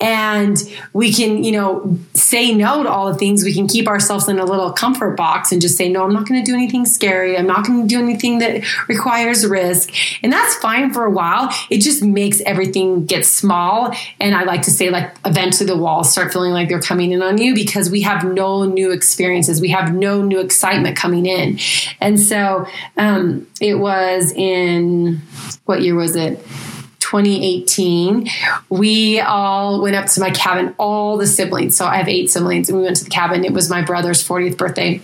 And 0.00 0.56
we 0.92 1.12
can, 1.12 1.42
you 1.42 1.50
know, 1.50 1.98
say 2.14 2.54
no 2.54 2.84
to 2.84 2.88
all 2.88 3.12
the 3.12 3.18
things. 3.18 3.42
We 3.42 3.52
can 3.52 3.66
keep 3.66 3.88
ourselves 3.88 4.28
in 4.28 4.38
a 4.38 4.44
little 4.44 4.70
comfort 4.72 5.16
box 5.16 5.50
and 5.50 5.60
just 5.60 5.76
say, 5.76 5.88
no, 5.88 6.04
I'm 6.04 6.12
not 6.12 6.28
going 6.28 6.44
to 6.44 6.48
do 6.48 6.54
anything 6.54 6.86
scary. 6.86 7.36
I'm 7.36 7.48
not 7.48 7.66
going 7.66 7.82
to 7.82 7.88
do 7.88 7.98
anything 8.00 8.38
that 8.38 8.62
requires 8.86 9.44
risk. 9.44 9.92
And 10.22 10.32
that's 10.32 10.54
fine 10.58 10.92
for 10.92 11.04
a 11.04 11.10
while. 11.10 11.52
It 11.70 11.78
just 11.80 12.04
makes 12.04 12.40
everything 12.42 13.04
get 13.04 13.26
small. 13.26 13.92
And 14.20 14.36
I 14.36 14.44
like 14.44 14.62
to 14.62 14.70
say, 14.70 14.90
like, 14.90 15.12
eventually 15.24 15.66
the 15.66 15.76
walls 15.76 16.12
start 16.12 16.32
feeling 16.32 16.52
like 16.52 16.68
they're 16.68 16.80
coming 16.80 17.10
in 17.10 17.20
on 17.20 17.38
you 17.38 17.52
because 17.52 17.90
we 17.90 18.02
have 18.02 18.22
no 18.22 18.64
new 18.64 18.92
experiences. 18.92 19.60
We 19.60 19.70
have 19.70 19.92
no 19.92 20.19
new 20.22 20.40
excitement 20.40 20.96
coming 20.96 21.26
in. 21.26 21.58
And 22.00 22.18
so 22.18 22.66
um, 22.96 23.46
it 23.60 23.74
was 23.74 24.32
in 24.32 25.20
what 25.64 25.82
year 25.82 25.94
was 25.94 26.16
it? 26.16 26.38
2018, 27.10 28.28
we 28.68 29.18
all 29.20 29.82
went 29.82 29.96
up 29.96 30.06
to 30.06 30.20
my 30.20 30.30
cabin, 30.30 30.72
all 30.78 31.16
the 31.16 31.26
siblings. 31.26 31.76
So 31.76 31.84
I 31.84 31.96
have 31.96 32.08
eight 32.08 32.30
siblings, 32.30 32.68
and 32.68 32.78
we 32.78 32.84
went 32.84 32.96
to 32.98 33.04
the 33.04 33.10
cabin. 33.10 33.44
It 33.44 33.52
was 33.52 33.68
my 33.68 33.82
brother's 33.82 34.26
40th 34.26 34.56
birthday. 34.56 35.00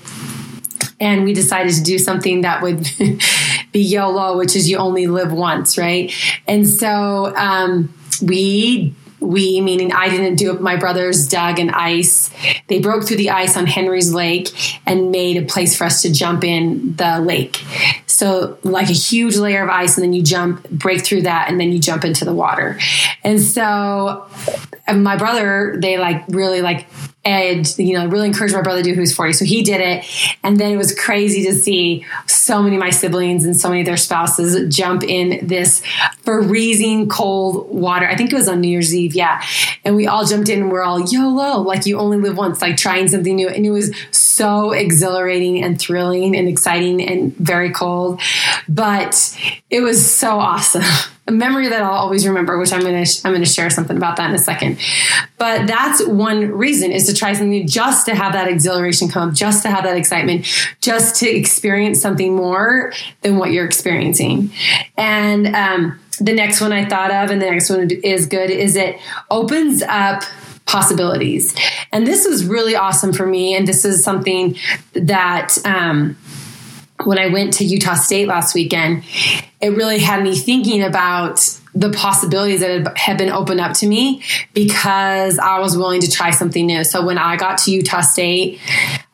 And 1.01 1.25
we 1.25 1.35
decided 1.35 1.75
to 1.75 1.83
do 1.83 1.99
something 1.99 2.43
that 2.43 2.63
would 2.63 2.89
be 3.73 3.81
YOLO, 3.81 4.39
which 4.39 4.55
is 4.55 4.71
you 4.71 4.77
only 4.77 5.09
live 5.09 5.33
once, 5.33 5.77
right? 5.77 6.13
And 6.47 6.69
so 6.69 7.35
um, 7.35 7.93
we 8.23 8.95
we, 9.27 9.61
meaning 9.61 9.93
I 9.93 10.09
didn't 10.09 10.37
do 10.37 10.55
it, 10.55 10.61
my 10.61 10.77
brothers 10.77 11.29
dug 11.29 11.59
an 11.59 11.71
ice. 11.71 12.31
They 12.69 12.81
broke 12.81 13.07
through 13.07 13.17
the 13.17 13.31
ice 13.31 13.57
on 13.57 13.67
Henry's 13.67 14.13
Lake 14.13 14.49
and 14.87 15.11
made 15.11 15.37
a 15.37 15.45
place 15.45 15.77
for 15.77 15.85
us 15.85 16.03
to 16.03 16.13
jump 16.13 16.45
in 16.45 16.95
the 16.97 17.21
lake. 17.21 17.65
So, 18.07 18.59
like 18.63 18.89
a 18.89 18.95
huge 18.95 19.37
layer 19.37 19.63
of 19.63 19.69
ice, 19.69 19.97
and 19.97 20.05
then 20.05 20.13
you 20.13 20.23
jump, 20.23 20.69
break 20.71 21.05
through 21.05 21.23
that, 21.23 21.51
and 21.51 21.61
then 21.61 21.73
you 21.73 21.79
jump 21.79 22.05
into 22.05 22.25
the 22.25 22.33
water. 22.33 22.79
And 23.25 23.41
so, 23.41 24.27
my 24.95 25.17
brother, 25.17 25.77
they 25.81 25.99
like 25.99 26.25
really 26.29 26.63
like 26.63 26.87
and 27.27 27.77
you 27.77 27.95
know 27.95 28.03
I 28.03 28.05
really 28.05 28.29
encouraged 28.29 28.55
my 28.55 28.63
brother 28.63 28.83
to 28.83 28.91
do 28.91 28.95
who's 28.95 29.13
40 29.13 29.33
so 29.33 29.45
he 29.45 29.63
did 29.63 29.81
it. 29.81 30.07
And 30.45 30.59
then 30.59 30.73
it 30.73 30.77
was 30.77 30.95
crazy 30.95 31.45
to 31.47 31.55
see 31.55 32.07
so 32.27 32.63
many 32.63 32.77
of 32.77 32.81
my 32.81 32.91
siblings 32.91 33.45
and 33.45 33.57
so 33.57 33.69
many 33.69 33.81
of 33.81 33.87
their 33.87 33.97
spouses 33.97 34.75
jump 34.75 35.03
in 35.03 35.45
this 35.47 35.83
freezing 36.23 37.09
cold 37.09 37.69
water. 37.69 38.07
I 38.07 38.15
think 38.15 38.33
it 38.33 38.37
was 38.37 38.49
on 38.49 38.61
new 38.61 38.69
year's 38.69 38.95
eve 38.95 39.15
yeah. 39.15 39.43
And 39.85 39.97
we 39.97 40.07
all 40.07 40.25
jumped 40.25 40.49
in 40.49 40.63
and 40.63 40.71
we're 40.71 40.85
all 40.85 41.01
yolo 41.01 41.61
like 41.61 41.85
you 41.85 41.99
only 41.99 42.19
live 42.19 42.37
once 42.37 42.63
like 42.63 42.77
trying 42.77 43.09
something 43.09 43.35
new. 43.35 43.49
And 43.49 43.67
it 43.67 43.71
was 43.71 43.95
so 44.13 44.71
exhilarating 44.71 45.63
and 45.65 45.79
thrilling 45.79 46.37
and 46.37 46.49
exciting 46.49 47.03
and 47.03 47.37
very 47.37 47.73
cold. 47.73 48.21
But 48.69 49.37
it 49.69 49.81
was 49.81 50.09
so 50.09 50.39
awesome 50.39 50.85
a 51.29 51.33
memory 51.33 51.69
that 51.69 51.83
I'll 51.83 51.93
always 51.93 52.27
remember, 52.27 52.59
which 52.59 52.73
I'm 52.73 52.81
going 52.81 53.05
to 53.05 53.21
I'm 53.25 53.33
going 53.33 53.45
to 53.45 53.51
share 53.51 53.69
something 53.71 53.97
about 53.97 54.17
that 54.17 54.31
in 54.31 54.35
a 54.35 54.39
second. 54.39 54.79
But 55.39 55.67
that's 55.67 56.05
one 56.07 56.53
reason 56.53 56.93
is 56.93 57.07
to 57.07 57.15
try 57.15 57.33
something 57.33 57.67
just 57.67 58.07
to 58.07 58.15
have 58.15 58.33
that 58.33 58.49
exhilaration 58.49 59.09
come 59.09 59.35
just 59.35 59.63
to 59.63 59.71
have 59.71 59.85
that 59.85 59.97
excitement, 59.97 60.47
just 60.81 61.17
to 61.21 61.29
experience 61.29 62.01
something 62.01 62.35
more 62.35 62.93
than 63.23 63.39
what 63.39 63.51
you're 63.51 63.67
experiencing. 63.67 64.51
And 64.97 65.55
um, 65.55 65.99
the 66.21 66.33
next 66.33 66.61
one 66.61 66.73
I 66.73 66.89
thought 66.89 67.11
of, 67.11 67.31
and 67.31 67.41
the 67.43 67.51
next 67.51 67.71
one 67.71 67.91
is 67.91 68.27
good, 68.27 68.51
is 68.51 68.77
it 68.77 68.97
opens 69.31 69.83
up 69.83 70.23
possibilities. 70.67 71.55
And 71.93 72.07
this 72.07 72.27
was 72.27 72.45
really 72.45 72.75
awesome 72.75 73.13
for 73.13 73.27
me. 73.27 73.55
And 73.55 73.67
this 73.67 73.85
is 73.85 74.03
something 74.03 74.57
that 74.95 75.57
um, 75.65 76.17
when 77.05 77.19
I 77.19 77.29
went 77.29 77.55
to 77.55 77.65
Utah 77.65 77.95
State 77.95 78.29
last 78.29 78.55
weekend, 78.55 79.05
it 79.61 79.71
really 79.71 79.99
had 79.99 80.23
me 80.23 80.37
thinking 80.37 80.83
about 80.83 81.41
the 81.75 81.91
possibilities 81.91 82.61
that 82.61 82.97
had 82.97 83.19
been 83.19 83.29
opened 83.29 83.61
up 83.61 83.75
to 83.75 83.87
me 83.87 84.23
because 84.55 85.39
I 85.39 85.59
was 85.59 85.77
willing 85.77 86.01
to 86.01 86.11
try 86.11 86.31
something 86.31 86.65
new. 86.65 86.83
So 86.85 87.05
when 87.05 87.19
I 87.19 87.37
got 87.37 87.59
to 87.59 87.71
Utah 87.71 88.01
State, 88.01 88.59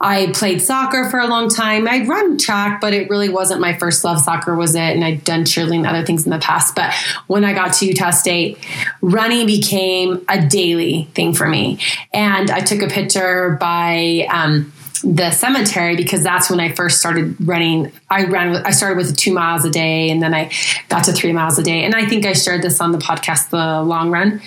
I 0.00 0.30
played 0.32 0.62
soccer 0.62 1.10
for 1.10 1.18
a 1.18 1.26
long 1.26 1.48
time. 1.48 1.88
I'd 1.88 2.06
run 2.06 2.38
track, 2.38 2.80
but 2.80 2.94
it 2.94 3.10
really 3.10 3.28
wasn't 3.28 3.60
my 3.60 3.76
first 3.76 4.04
love. 4.04 4.20
Soccer 4.20 4.54
was 4.54 4.76
it, 4.76 4.80
and 4.80 5.04
I'd 5.04 5.24
done 5.24 5.44
cheerleading 5.44 5.78
and 5.78 5.86
other 5.86 6.06
things 6.06 6.24
in 6.24 6.30
the 6.30 6.38
past. 6.38 6.76
But 6.76 6.94
when 7.26 7.44
I 7.44 7.52
got 7.52 7.72
to 7.74 7.86
Utah 7.86 8.10
State, 8.10 8.58
running 9.00 9.46
became 9.46 10.24
a 10.28 10.44
daily 10.46 11.08
thing 11.14 11.34
for 11.34 11.48
me. 11.48 11.80
And 12.12 12.48
I 12.48 12.60
took 12.60 12.82
a 12.82 12.88
picture 12.88 13.56
by 13.60 14.28
um, 14.30 14.72
the 15.02 15.30
cemetery 15.30 15.96
because 15.96 16.22
that's 16.22 16.48
when 16.48 16.60
I 16.60 16.72
first 16.72 16.98
started 17.00 17.36
running. 17.46 17.92
I 18.10 18.24
ran, 18.24 18.56
I 18.56 18.70
started 18.70 18.96
with 18.96 19.16
two 19.16 19.32
miles 19.32 19.64
a 19.64 19.70
day 19.70 20.10
and 20.10 20.22
then 20.22 20.34
I 20.34 20.50
got 20.88 21.04
to 21.04 21.12
three 21.12 21.32
miles 21.32 21.58
a 21.58 21.62
day. 21.62 21.84
And 21.84 21.94
I 21.94 22.06
think 22.06 22.24
I 22.24 22.32
shared 22.32 22.62
this 22.62 22.80
on 22.80 22.92
the 22.92 22.98
podcast, 22.98 23.50
The 23.50 23.82
Long 23.82 24.10
Run. 24.10 24.40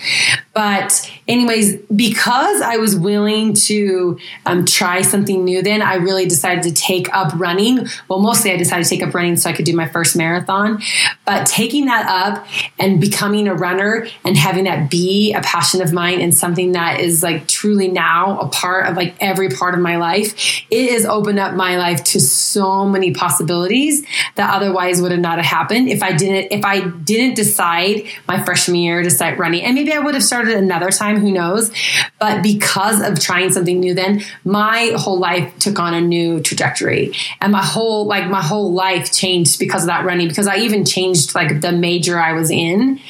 But, 0.56 1.12
anyways, 1.28 1.76
because 1.94 2.62
I 2.62 2.78
was 2.78 2.96
willing 2.96 3.52
to 3.68 4.18
um, 4.46 4.64
try 4.64 5.02
something 5.02 5.44
new, 5.44 5.60
then 5.60 5.82
I 5.82 5.96
really 5.96 6.24
decided 6.24 6.64
to 6.64 6.72
take 6.72 7.14
up 7.14 7.38
running. 7.38 7.86
Well, 8.08 8.20
mostly 8.20 8.52
I 8.52 8.56
decided 8.56 8.84
to 8.84 8.88
take 8.88 9.06
up 9.06 9.12
running 9.12 9.36
so 9.36 9.50
I 9.50 9.52
could 9.52 9.66
do 9.66 9.76
my 9.76 9.86
first 9.86 10.16
marathon. 10.16 10.80
But 11.26 11.46
taking 11.46 11.84
that 11.86 12.06
up 12.08 12.46
and 12.78 13.02
becoming 13.02 13.48
a 13.48 13.54
runner 13.54 14.06
and 14.24 14.34
having 14.34 14.64
that 14.64 14.90
be 14.90 15.34
a 15.34 15.42
passion 15.42 15.82
of 15.82 15.92
mine 15.92 16.22
and 16.22 16.34
something 16.34 16.72
that 16.72 17.00
is 17.00 17.22
like 17.22 17.46
truly 17.48 17.88
now 17.88 18.40
a 18.40 18.48
part 18.48 18.86
of 18.86 18.96
like 18.96 19.14
every 19.20 19.50
part 19.50 19.74
of 19.74 19.80
my 19.80 19.96
life, 19.96 20.64
it 20.70 20.90
has 20.90 21.04
opened 21.04 21.38
up 21.38 21.52
my 21.54 21.76
life 21.76 22.02
to 22.04 22.20
so 22.20 22.86
many 22.86 23.12
possibilities 23.12 24.06
that 24.36 24.54
otherwise 24.54 25.02
would 25.02 25.12
have 25.12 25.20
not 25.20 25.38
happened 25.44 25.90
if 25.90 26.02
I 26.02 26.12
didn't 26.12 26.50
if 26.50 26.64
I 26.64 26.80
didn't 26.80 27.34
decide 27.34 28.04
my 28.26 28.42
freshman 28.42 28.76
year 28.76 29.02
to 29.02 29.10
start 29.10 29.38
running. 29.38 29.62
And 29.62 29.74
maybe 29.74 29.92
I 29.92 29.98
would 29.98 30.14
have 30.14 30.24
started 30.24 30.45
started 30.46 30.62
another 30.62 30.90
time, 30.90 31.18
who 31.18 31.32
knows? 31.32 31.70
But 32.18 32.42
because 32.42 33.02
of 33.02 33.18
trying 33.20 33.50
something 33.50 33.80
new, 33.80 33.94
then 33.94 34.22
my 34.44 34.92
whole 34.96 35.18
life 35.18 35.58
took 35.58 35.78
on 35.78 35.94
a 35.94 36.00
new 36.00 36.40
trajectory. 36.40 37.12
And 37.40 37.52
my 37.52 37.64
whole, 37.64 38.06
like, 38.06 38.28
my 38.30 38.42
whole 38.42 38.72
life 38.72 39.12
changed 39.12 39.58
because 39.58 39.82
of 39.82 39.88
that 39.88 40.04
running, 40.04 40.28
because 40.28 40.46
I 40.46 40.58
even 40.58 40.84
changed, 40.84 41.34
like, 41.34 41.60
the 41.60 41.72
major 41.72 42.18
I 42.18 42.32
was 42.32 42.50
in 42.50 43.00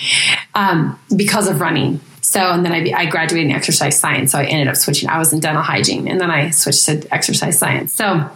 um, 0.55 0.99
because 1.15 1.49
of 1.49 1.61
running. 1.61 2.01
So, 2.23 2.41
and 2.41 2.65
then 2.65 2.73
I, 2.73 3.03
I 3.03 3.07
graduated 3.07 3.51
in 3.51 3.57
exercise 3.57 3.99
science. 3.99 4.33
So 4.33 4.39
I 4.39 4.45
ended 4.45 4.69
up 4.69 4.77
switching. 4.77 5.09
I 5.09 5.19
was 5.19 5.33
in 5.33 5.41
dental 5.41 5.63
hygiene 5.63 6.09
and 6.09 6.21
then 6.21 6.31
I 6.31 6.51
switched 6.51 6.87
to 6.87 7.07
exercise 7.15 7.57
science. 7.59 7.93
So, 7.93 8.29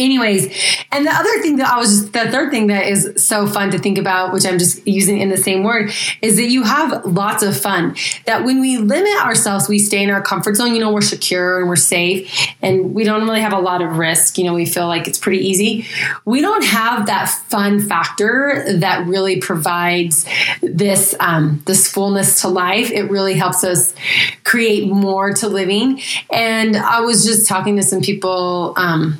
anyways 0.00 0.46
and 0.92 1.06
the 1.06 1.12
other 1.12 1.42
thing 1.42 1.56
that 1.56 1.68
i 1.72 1.78
was 1.78 2.00
just 2.00 2.12
the 2.12 2.30
third 2.30 2.50
thing 2.50 2.66
that 2.66 2.86
is 2.86 3.12
so 3.16 3.46
fun 3.46 3.70
to 3.70 3.78
think 3.78 3.98
about 3.98 4.32
which 4.32 4.46
i'm 4.46 4.58
just 4.58 4.86
using 4.86 5.20
in 5.20 5.28
the 5.28 5.36
same 5.36 5.62
word 5.62 5.92
is 6.22 6.36
that 6.36 6.50
you 6.50 6.62
have 6.62 7.04
lots 7.04 7.42
of 7.42 7.58
fun. 7.58 7.96
That 8.26 8.44
when 8.44 8.60
we 8.60 8.78
limit 8.78 9.24
ourselves 9.24 9.68
we 9.68 9.78
stay 9.78 10.02
in 10.02 10.10
our 10.10 10.22
comfort 10.22 10.56
zone. 10.56 10.74
You 10.74 10.80
know 10.80 10.92
we're 10.92 11.00
secure 11.00 11.60
and 11.60 11.68
we're 11.68 11.76
safe 11.76 12.48
and 12.62 12.94
we 12.94 13.04
don't 13.04 13.22
really 13.24 13.40
have 13.40 13.52
a 13.52 13.58
lot 13.58 13.82
of 13.82 13.98
risk. 13.98 14.38
You 14.38 14.44
know 14.44 14.54
we 14.54 14.66
feel 14.66 14.86
like 14.86 15.06
it's 15.06 15.18
pretty 15.18 15.46
easy. 15.46 15.86
We 16.24 16.40
don't 16.40 16.64
have 16.64 17.06
that 17.06 17.28
fun 17.28 17.80
factor 17.80 18.64
that 18.78 19.06
really 19.06 19.40
provides 19.40 20.26
this 20.62 21.14
um, 21.20 21.62
this 21.66 21.90
fullness 21.90 22.40
to 22.42 22.48
life. 22.48 22.90
It 22.90 23.10
really 23.10 23.34
helps 23.34 23.64
us 23.64 23.94
create 24.44 24.90
more 24.90 25.32
to 25.34 25.48
living. 25.48 26.00
And 26.32 26.76
i 26.76 27.00
was 27.00 27.24
just 27.24 27.46
talking 27.46 27.76
to 27.76 27.82
some 27.82 28.00
people 28.00 28.74
um, 28.76 29.18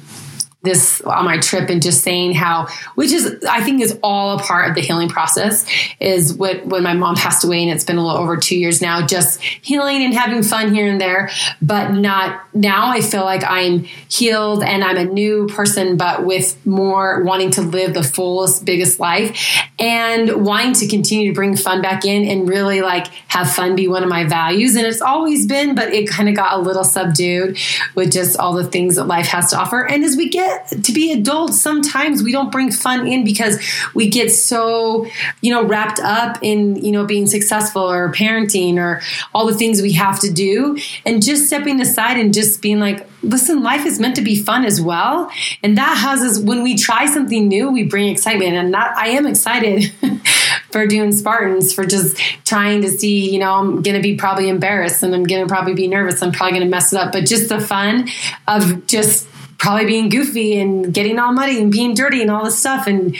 this 0.62 1.00
on 1.02 1.24
my 1.24 1.38
trip 1.38 1.70
and 1.70 1.80
just 1.80 2.02
saying 2.02 2.34
how 2.34 2.66
which 2.94 3.12
is 3.12 3.42
i 3.48 3.62
think 3.62 3.80
is 3.80 3.98
all 4.02 4.38
a 4.38 4.42
part 4.42 4.68
of 4.68 4.74
the 4.74 4.80
healing 4.80 5.08
process 5.08 5.66
is 6.00 6.34
what 6.34 6.64
when 6.66 6.82
my 6.82 6.92
mom 6.92 7.14
passed 7.14 7.44
away 7.44 7.62
and 7.62 7.70
it's 7.70 7.84
been 7.84 7.96
a 7.96 8.04
little 8.04 8.20
over 8.20 8.36
two 8.36 8.58
years 8.58 8.82
now 8.82 9.06
just 9.06 9.40
healing 9.40 10.02
and 10.02 10.12
having 10.12 10.42
fun 10.42 10.74
here 10.74 10.86
and 10.86 11.00
there 11.00 11.30
but 11.62 11.92
not 11.92 12.42
now 12.54 12.90
i 12.90 13.00
feel 13.00 13.24
like 13.24 13.42
i'm 13.44 13.80
healed 14.08 14.62
and 14.62 14.84
i'm 14.84 14.96
a 14.96 15.04
new 15.04 15.46
person 15.48 15.96
but 15.96 16.26
with 16.26 16.58
more 16.66 17.22
wanting 17.24 17.50
to 17.50 17.62
live 17.62 17.94
the 17.94 18.02
fullest 18.02 18.64
biggest 18.64 19.00
life 19.00 19.60
and 19.78 20.44
wanting 20.44 20.74
to 20.74 20.86
continue 20.86 21.30
to 21.30 21.34
bring 21.34 21.56
fun 21.56 21.80
back 21.80 22.04
in 22.04 22.28
and 22.28 22.48
really 22.48 22.82
like 22.82 23.06
have 23.28 23.50
fun 23.50 23.74
be 23.74 23.88
one 23.88 24.02
of 24.02 24.08
my 24.08 24.24
values. 24.24 24.76
And 24.76 24.86
it's 24.86 25.00
always 25.00 25.46
been 25.46 25.74
but 25.74 25.92
it 25.92 26.08
kind 26.08 26.28
of 26.28 26.34
got 26.34 26.52
a 26.52 26.58
little 26.58 26.84
subdued 26.84 27.58
with 27.94 28.12
just 28.12 28.38
all 28.38 28.52
the 28.52 28.68
things 28.68 28.96
that 28.96 29.04
life 29.04 29.28
has 29.28 29.50
to 29.50 29.58
offer. 29.58 29.86
And 29.86 30.04
as 30.04 30.16
we 30.16 30.28
get 30.28 30.49
to 30.70 30.92
be 30.92 31.12
adults, 31.12 31.60
sometimes 31.60 32.22
we 32.22 32.32
don't 32.32 32.52
bring 32.52 32.70
fun 32.70 33.06
in 33.06 33.24
because 33.24 33.58
we 33.94 34.08
get 34.08 34.30
so, 34.30 35.06
you 35.40 35.52
know, 35.52 35.64
wrapped 35.64 36.00
up 36.00 36.38
in, 36.42 36.76
you 36.76 36.92
know, 36.92 37.04
being 37.04 37.26
successful 37.26 37.82
or 37.82 38.12
parenting 38.12 38.76
or 38.76 39.00
all 39.34 39.46
the 39.46 39.54
things 39.54 39.82
we 39.82 39.92
have 39.92 40.20
to 40.20 40.32
do. 40.32 40.78
And 41.04 41.22
just 41.22 41.46
stepping 41.46 41.80
aside 41.80 42.18
and 42.18 42.32
just 42.32 42.62
being 42.62 42.80
like, 42.80 43.08
listen, 43.22 43.62
life 43.62 43.84
is 43.84 44.00
meant 44.00 44.16
to 44.16 44.22
be 44.22 44.36
fun 44.36 44.64
as 44.64 44.80
well. 44.80 45.30
And 45.62 45.76
that 45.76 45.98
has 45.98 46.22
us, 46.22 46.42
when 46.42 46.62
we 46.62 46.76
try 46.76 47.06
something 47.06 47.48
new, 47.48 47.70
we 47.70 47.84
bring 47.84 48.08
excitement. 48.08 48.54
And 48.54 48.72
that 48.74 48.96
I 48.96 49.08
am 49.08 49.26
excited 49.26 49.92
for 50.70 50.86
doing 50.86 51.12
Spartans, 51.12 51.72
for 51.72 51.84
just 51.84 52.16
trying 52.44 52.82
to 52.82 52.88
see, 52.90 53.30
you 53.30 53.38
know, 53.38 53.54
I'm 53.54 53.82
going 53.82 53.96
to 53.96 54.02
be 54.02 54.16
probably 54.16 54.48
embarrassed 54.48 55.02
and 55.02 55.14
I'm 55.14 55.24
going 55.24 55.42
to 55.42 55.48
probably 55.48 55.74
be 55.74 55.88
nervous. 55.88 56.22
I'm 56.22 56.32
probably 56.32 56.58
going 56.58 56.66
to 56.66 56.70
mess 56.70 56.92
it 56.92 56.98
up. 56.98 57.12
But 57.12 57.26
just 57.26 57.48
the 57.48 57.60
fun 57.60 58.08
of 58.48 58.86
just 58.86 59.29
probably 59.60 59.84
being 59.84 60.08
goofy 60.08 60.58
and 60.58 60.92
getting 60.92 61.18
all 61.18 61.32
muddy 61.32 61.60
and 61.60 61.70
being 61.70 61.94
dirty 61.94 62.22
and 62.22 62.30
all 62.30 62.44
this 62.44 62.58
stuff 62.58 62.86
and 62.86 63.14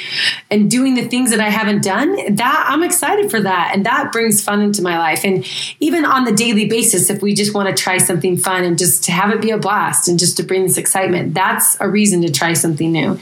and 0.51 0.71
doing 0.71 0.95
the 0.95 1.07
things 1.07 1.31
that 1.31 1.39
I 1.39 1.51
haven't 1.51 1.85
done 1.85 2.35
that 2.35 2.67
I'm 2.67 2.83
excited 2.83 3.31
for 3.31 3.41
that. 3.43 3.73
And 3.75 3.85
that 3.85 4.11
brings 4.11 4.43
fun 4.43 4.63
into 4.63 4.81
my 4.81 4.99
life. 4.99 5.23
And 5.23 5.47
even 5.81 6.07
on 6.07 6.25
the 6.25 6.33
daily 6.33 6.67
basis 6.67 7.11
if 7.11 7.21
we 7.21 7.35
just 7.35 7.55
want 7.55 7.69
to 7.69 7.81
try 7.81 7.99
something 7.99 8.39
fun 8.39 8.65
and 8.65 8.79
just 8.79 9.05
to 9.05 9.13
have 9.13 9.31
it 9.31 9.43
be 9.43 9.51
a 9.51 9.59
blast 9.59 10.09
and 10.09 10.19
just 10.19 10.39
to 10.39 10.43
bring 10.43 10.63
this 10.63 10.79
excitement 10.79 11.35
that's 11.35 11.79
a 11.79 11.89
reason 11.89 12.23
to 12.23 12.33
try 12.33 12.55
something 12.55 12.91
new. 12.91 13.19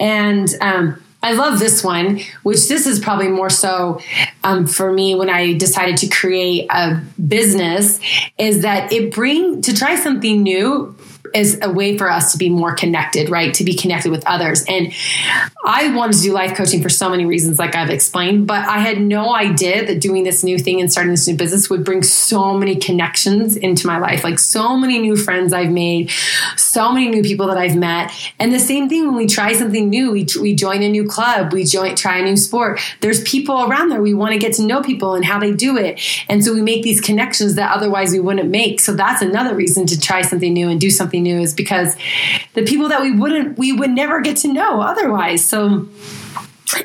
And 0.00 0.48
um, 0.62 1.02
I 1.22 1.32
love 1.32 1.58
this 1.58 1.84
one, 1.84 2.20
which 2.42 2.68
this 2.68 2.86
is 2.86 3.00
probably 3.00 3.28
more 3.28 3.50
so 3.50 4.00
um, 4.44 4.66
for 4.66 4.92
me 4.92 5.14
when 5.14 5.28
I 5.28 5.54
decided 5.54 5.98
to 5.98 6.08
create 6.08 6.68
a 6.70 7.02
business, 7.26 8.00
is 8.38 8.62
that 8.62 8.92
it 8.92 9.12
bring 9.12 9.60
to 9.62 9.74
try 9.74 9.96
something 9.96 10.42
new 10.42 10.96
is 11.34 11.58
a 11.62 11.70
way 11.70 11.96
for 11.96 12.10
us 12.10 12.32
to 12.32 12.38
be 12.38 12.48
more 12.48 12.74
connected, 12.74 13.28
right? 13.30 13.54
To 13.54 13.64
be 13.64 13.74
connected 13.74 14.10
with 14.10 14.26
others. 14.26 14.64
And 14.68 14.92
I 15.64 15.94
wanted 15.94 16.16
to 16.16 16.22
do 16.22 16.32
life 16.32 16.56
coaching 16.56 16.82
for 16.82 16.88
so 16.88 17.08
many 17.08 17.26
reasons, 17.26 17.58
like 17.58 17.74
I've 17.74 17.90
explained, 17.90 18.46
but 18.46 18.66
I 18.66 18.78
had 18.78 19.00
no 19.00 19.34
idea 19.34 19.86
that 19.86 20.00
doing 20.00 20.24
this 20.24 20.44
new 20.44 20.58
thing 20.58 20.80
and 20.80 20.90
starting 20.90 21.10
this 21.10 21.26
new 21.26 21.36
business 21.36 21.68
would 21.68 21.84
bring 21.84 22.02
so 22.02 22.56
many 22.56 22.76
connections 22.76 23.56
into 23.56 23.86
my 23.86 23.98
life. 23.98 24.22
Like 24.24 24.38
so 24.38 24.76
many 24.76 24.98
new 24.98 25.16
friends 25.16 25.52
I've 25.52 25.70
made, 25.70 26.10
so 26.56 26.92
many 26.92 27.08
new 27.08 27.22
people 27.22 27.48
that 27.48 27.58
I've 27.58 27.76
met. 27.76 28.12
And 28.38 28.52
the 28.52 28.58
same 28.58 28.88
thing 28.88 29.06
when 29.06 29.16
we 29.16 29.26
try 29.26 29.52
something 29.54 29.88
new, 29.88 30.12
we, 30.12 30.26
we 30.40 30.54
join 30.54 30.82
a 30.82 30.88
new 30.88 31.08
club, 31.08 31.52
we 31.52 31.64
join, 31.64 31.96
try 31.96 32.18
a 32.18 32.22
new 32.22 32.36
sport. 32.36 32.80
There's 33.00 33.22
people 33.22 33.64
around 33.64 33.88
there. 33.88 34.00
We 34.00 34.14
want 34.14 34.32
to 34.32 34.38
get 34.38 34.54
to 34.54 34.62
know 34.62 34.82
people 34.82 35.14
and 35.14 35.24
how 35.24 35.38
they 35.38 35.52
do 35.52 35.76
it. 35.76 36.00
And 36.28 36.44
so 36.44 36.54
we 36.54 36.62
make 36.62 36.82
these 36.82 37.00
connections 37.00 37.56
that 37.56 37.74
otherwise 37.74 38.12
we 38.12 38.20
wouldn't 38.20 38.50
make. 38.50 38.80
So 38.80 38.94
that's 38.94 39.22
another 39.22 39.54
reason 39.54 39.86
to 39.86 40.00
try 40.00 40.22
something 40.22 40.52
new 40.52 40.68
and 40.68 40.80
do 40.80 40.90
something 40.90 41.15
new 41.20 41.40
is 41.40 41.54
because 41.54 41.96
the 42.54 42.64
people 42.64 42.88
that 42.88 43.02
we 43.02 43.12
wouldn't, 43.12 43.58
we 43.58 43.72
would 43.72 43.90
never 43.90 44.20
get 44.20 44.36
to 44.38 44.52
know 44.52 44.80
otherwise. 44.80 45.44
So, 45.44 45.88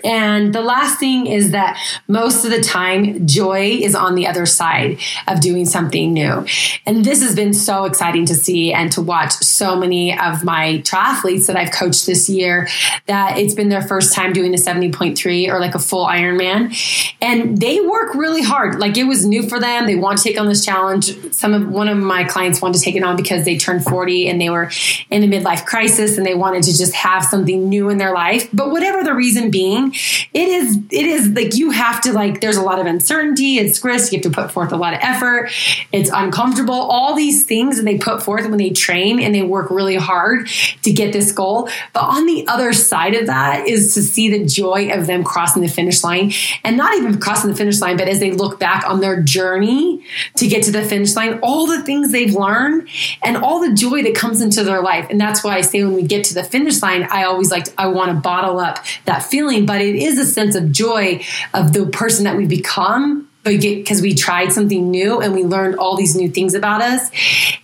and 0.03 0.53
the 0.53 0.61
last 0.61 0.99
thing 0.99 1.27
is 1.27 1.51
that 1.51 1.77
most 2.07 2.45
of 2.45 2.51
the 2.51 2.61
time, 2.61 3.25
joy 3.25 3.79
is 3.81 3.95
on 3.95 4.15
the 4.15 4.27
other 4.27 4.45
side 4.45 4.99
of 5.27 5.41
doing 5.41 5.65
something 5.65 6.13
new. 6.13 6.45
And 6.85 7.03
this 7.03 7.21
has 7.21 7.35
been 7.35 7.53
so 7.53 7.85
exciting 7.85 8.25
to 8.27 8.35
see 8.35 8.73
and 8.73 8.91
to 8.93 9.01
watch 9.01 9.33
so 9.33 9.75
many 9.75 10.17
of 10.17 10.43
my 10.43 10.81
triathletes 10.85 11.47
that 11.47 11.55
I've 11.55 11.71
coached 11.71 12.05
this 12.05 12.29
year 12.29 12.67
that 13.07 13.37
it's 13.37 13.53
been 13.53 13.69
their 13.69 13.81
first 13.81 14.13
time 14.13 14.33
doing 14.33 14.53
a 14.53 14.57
70.3 14.57 15.49
or 15.49 15.59
like 15.59 15.75
a 15.75 15.79
full 15.79 16.05
Ironman. 16.05 16.75
And 17.21 17.57
they 17.57 17.79
work 17.79 18.15
really 18.15 18.41
hard. 18.41 18.79
Like 18.79 18.97
it 18.97 19.05
was 19.05 19.25
new 19.25 19.47
for 19.47 19.59
them. 19.59 19.87
They 19.87 19.95
want 19.95 20.19
to 20.19 20.23
take 20.23 20.39
on 20.39 20.47
this 20.47 20.63
challenge. 20.65 21.33
Some 21.33 21.53
of 21.53 21.67
one 21.67 21.87
of 21.87 21.97
my 21.97 22.23
clients 22.23 22.61
wanted 22.61 22.79
to 22.79 22.83
take 22.83 22.95
it 22.95 23.03
on 23.03 23.15
because 23.15 23.45
they 23.45 23.57
turned 23.57 23.83
40 23.83 24.29
and 24.29 24.39
they 24.39 24.49
were 24.49 24.71
in 25.09 25.23
a 25.23 25.27
midlife 25.27 25.65
crisis 25.65 26.17
and 26.17 26.25
they 26.25 26.35
wanted 26.35 26.63
to 26.63 26.77
just 26.77 26.93
have 26.93 27.23
something 27.23 27.69
new 27.69 27.89
in 27.89 27.97
their 27.97 28.13
life. 28.13 28.47
But 28.53 28.71
whatever 28.71 29.03
the 29.03 29.13
reason 29.13 29.51
being, 29.51 29.80
it 29.89 30.47
is 30.47 30.77
it 30.91 31.05
is 31.05 31.29
like 31.29 31.55
you 31.55 31.71
have 31.71 32.01
to 32.01 32.13
like 32.13 32.41
there's 32.41 32.57
a 32.57 32.61
lot 32.61 32.79
of 32.79 32.85
uncertainty, 32.85 33.57
it's 33.57 33.83
risk, 33.83 34.11
you 34.11 34.19
have 34.19 34.23
to 34.23 34.29
put 34.29 34.51
forth 34.51 34.71
a 34.71 34.77
lot 34.77 34.93
of 34.93 34.99
effort, 35.01 35.49
it's 35.91 36.09
uncomfortable, 36.13 36.73
all 36.73 37.15
these 37.15 37.45
things 37.45 37.77
that 37.77 37.83
they 37.83 37.97
put 37.97 38.21
forth 38.23 38.47
when 38.47 38.57
they 38.57 38.69
train 38.69 39.19
and 39.19 39.33
they 39.33 39.43
work 39.43 39.69
really 39.69 39.95
hard 39.95 40.47
to 40.83 40.91
get 40.91 41.13
this 41.13 41.31
goal. 41.31 41.69
But 41.93 42.03
on 42.03 42.25
the 42.25 42.45
other 42.47 42.73
side 42.73 43.15
of 43.15 43.27
that 43.27 43.67
is 43.67 43.93
to 43.95 44.01
see 44.01 44.29
the 44.29 44.45
joy 44.45 44.91
of 44.91 45.07
them 45.07 45.23
crossing 45.23 45.61
the 45.61 45.67
finish 45.67 46.03
line 46.03 46.33
and 46.63 46.77
not 46.77 46.95
even 46.95 47.19
crossing 47.19 47.49
the 47.49 47.55
finish 47.55 47.81
line, 47.81 47.97
but 47.97 48.07
as 48.07 48.19
they 48.19 48.31
look 48.31 48.59
back 48.59 48.87
on 48.87 48.99
their 48.99 49.21
journey 49.21 50.03
to 50.37 50.47
get 50.47 50.63
to 50.63 50.71
the 50.71 50.83
finish 50.83 51.15
line, 51.15 51.39
all 51.41 51.67
the 51.67 51.81
things 51.83 52.11
they've 52.11 52.33
learned 52.33 52.87
and 53.23 53.37
all 53.37 53.59
the 53.59 53.73
joy 53.73 54.03
that 54.03 54.15
comes 54.15 54.41
into 54.41 54.63
their 54.63 54.81
life. 54.81 55.07
And 55.09 55.19
that's 55.19 55.43
why 55.43 55.55
I 55.55 55.61
say 55.61 55.83
when 55.83 55.93
we 55.93 56.03
get 56.03 56.23
to 56.25 56.33
the 56.33 56.43
finish 56.43 56.81
line, 56.81 57.07
I 57.09 57.23
always 57.23 57.51
like, 57.51 57.65
to, 57.65 57.73
I 57.77 57.87
want 57.87 58.11
to 58.11 58.17
bottle 58.17 58.59
up 58.59 58.79
that 59.05 59.23
feeling 59.23 59.60
but 59.65 59.81
it 59.81 59.95
is 59.95 60.17
a 60.17 60.25
sense 60.25 60.55
of 60.55 60.71
joy 60.71 61.23
of 61.53 61.73
the 61.73 61.85
person 61.87 62.25
that 62.25 62.37
we 62.37 62.45
become 62.45 63.27
because 63.43 64.01
we 64.01 64.13
tried 64.13 64.51
something 64.51 64.91
new 64.91 65.19
and 65.19 65.33
we 65.33 65.43
learned 65.43 65.75
all 65.75 65.97
these 65.97 66.15
new 66.15 66.29
things 66.29 66.53
about 66.53 66.81
us. 66.81 67.09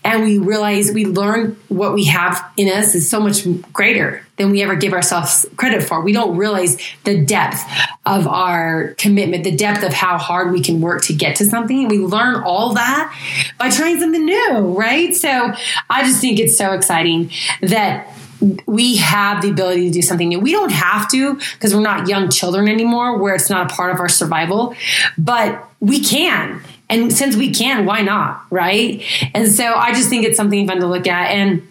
And 0.03 0.23
we 0.23 0.37
realized 0.39 0.93
we 0.93 1.05
learned 1.05 1.55
what 1.67 1.93
we 1.93 2.05
have 2.05 2.43
in 2.57 2.67
us 2.67 2.95
is 2.95 3.07
so 3.07 3.19
much 3.19 3.45
greater 3.73 4.25
than 4.37 4.51
we 4.51 4.61
ever 4.61 4.75
give 4.75 4.93
ourselves 4.93 5.45
credit 5.55 5.83
for. 5.83 6.01
We 6.01 6.13
don't 6.13 6.37
realize 6.37 6.77
the 7.03 7.23
depth 7.23 7.61
of 8.05 8.27
our 8.27 8.95
commitment 8.97 9.43
the 9.43 9.55
depth 9.55 9.83
of 9.83 9.93
how 9.93 10.17
hard 10.17 10.51
we 10.51 10.61
can 10.61 10.81
work 10.81 11.03
to 11.03 11.13
get 11.13 11.35
to 11.37 11.45
something. 11.45 11.87
We 11.87 11.99
learn 11.99 12.41
all 12.43 12.73
that 12.73 13.15
by 13.59 13.69
trying 13.69 13.99
something 13.99 14.25
new 14.25 14.77
right? 14.77 15.15
So 15.15 15.53
i 15.89 16.03
just 16.03 16.21
think 16.21 16.39
it's 16.39 16.57
so 16.57 16.73
exciting 16.73 17.31
that 17.61 18.07
we 18.65 18.97
have 18.97 19.41
the 19.41 19.49
ability 19.49 19.87
to 19.87 19.91
do 19.91 20.01
something 20.01 20.29
new. 20.29 20.39
We 20.39 20.51
don't 20.51 20.71
have 20.71 21.09
to 21.11 21.35
because 21.35 21.73
we're 21.73 21.81
not 21.81 22.07
young 22.07 22.29
children 22.29 22.67
anymore 22.67 23.17
where 23.17 23.35
it's 23.35 23.49
not 23.49 23.71
a 23.71 23.75
part 23.75 23.93
of 23.93 23.99
our 23.99 24.09
survival, 24.09 24.75
but 25.17 25.67
we 25.79 26.03
can. 26.03 26.61
And 26.89 27.11
since 27.11 27.35
we 27.35 27.51
can, 27.51 27.85
why 27.85 28.01
not? 28.01 28.41
Right. 28.49 29.03
And 29.33 29.51
so 29.51 29.73
I 29.73 29.93
just 29.93 30.09
think 30.09 30.25
it's 30.25 30.37
something 30.37 30.67
fun 30.67 30.79
to 30.79 30.87
look 30.87 31.07
at. 31.07 31.31
And 31.31 31.67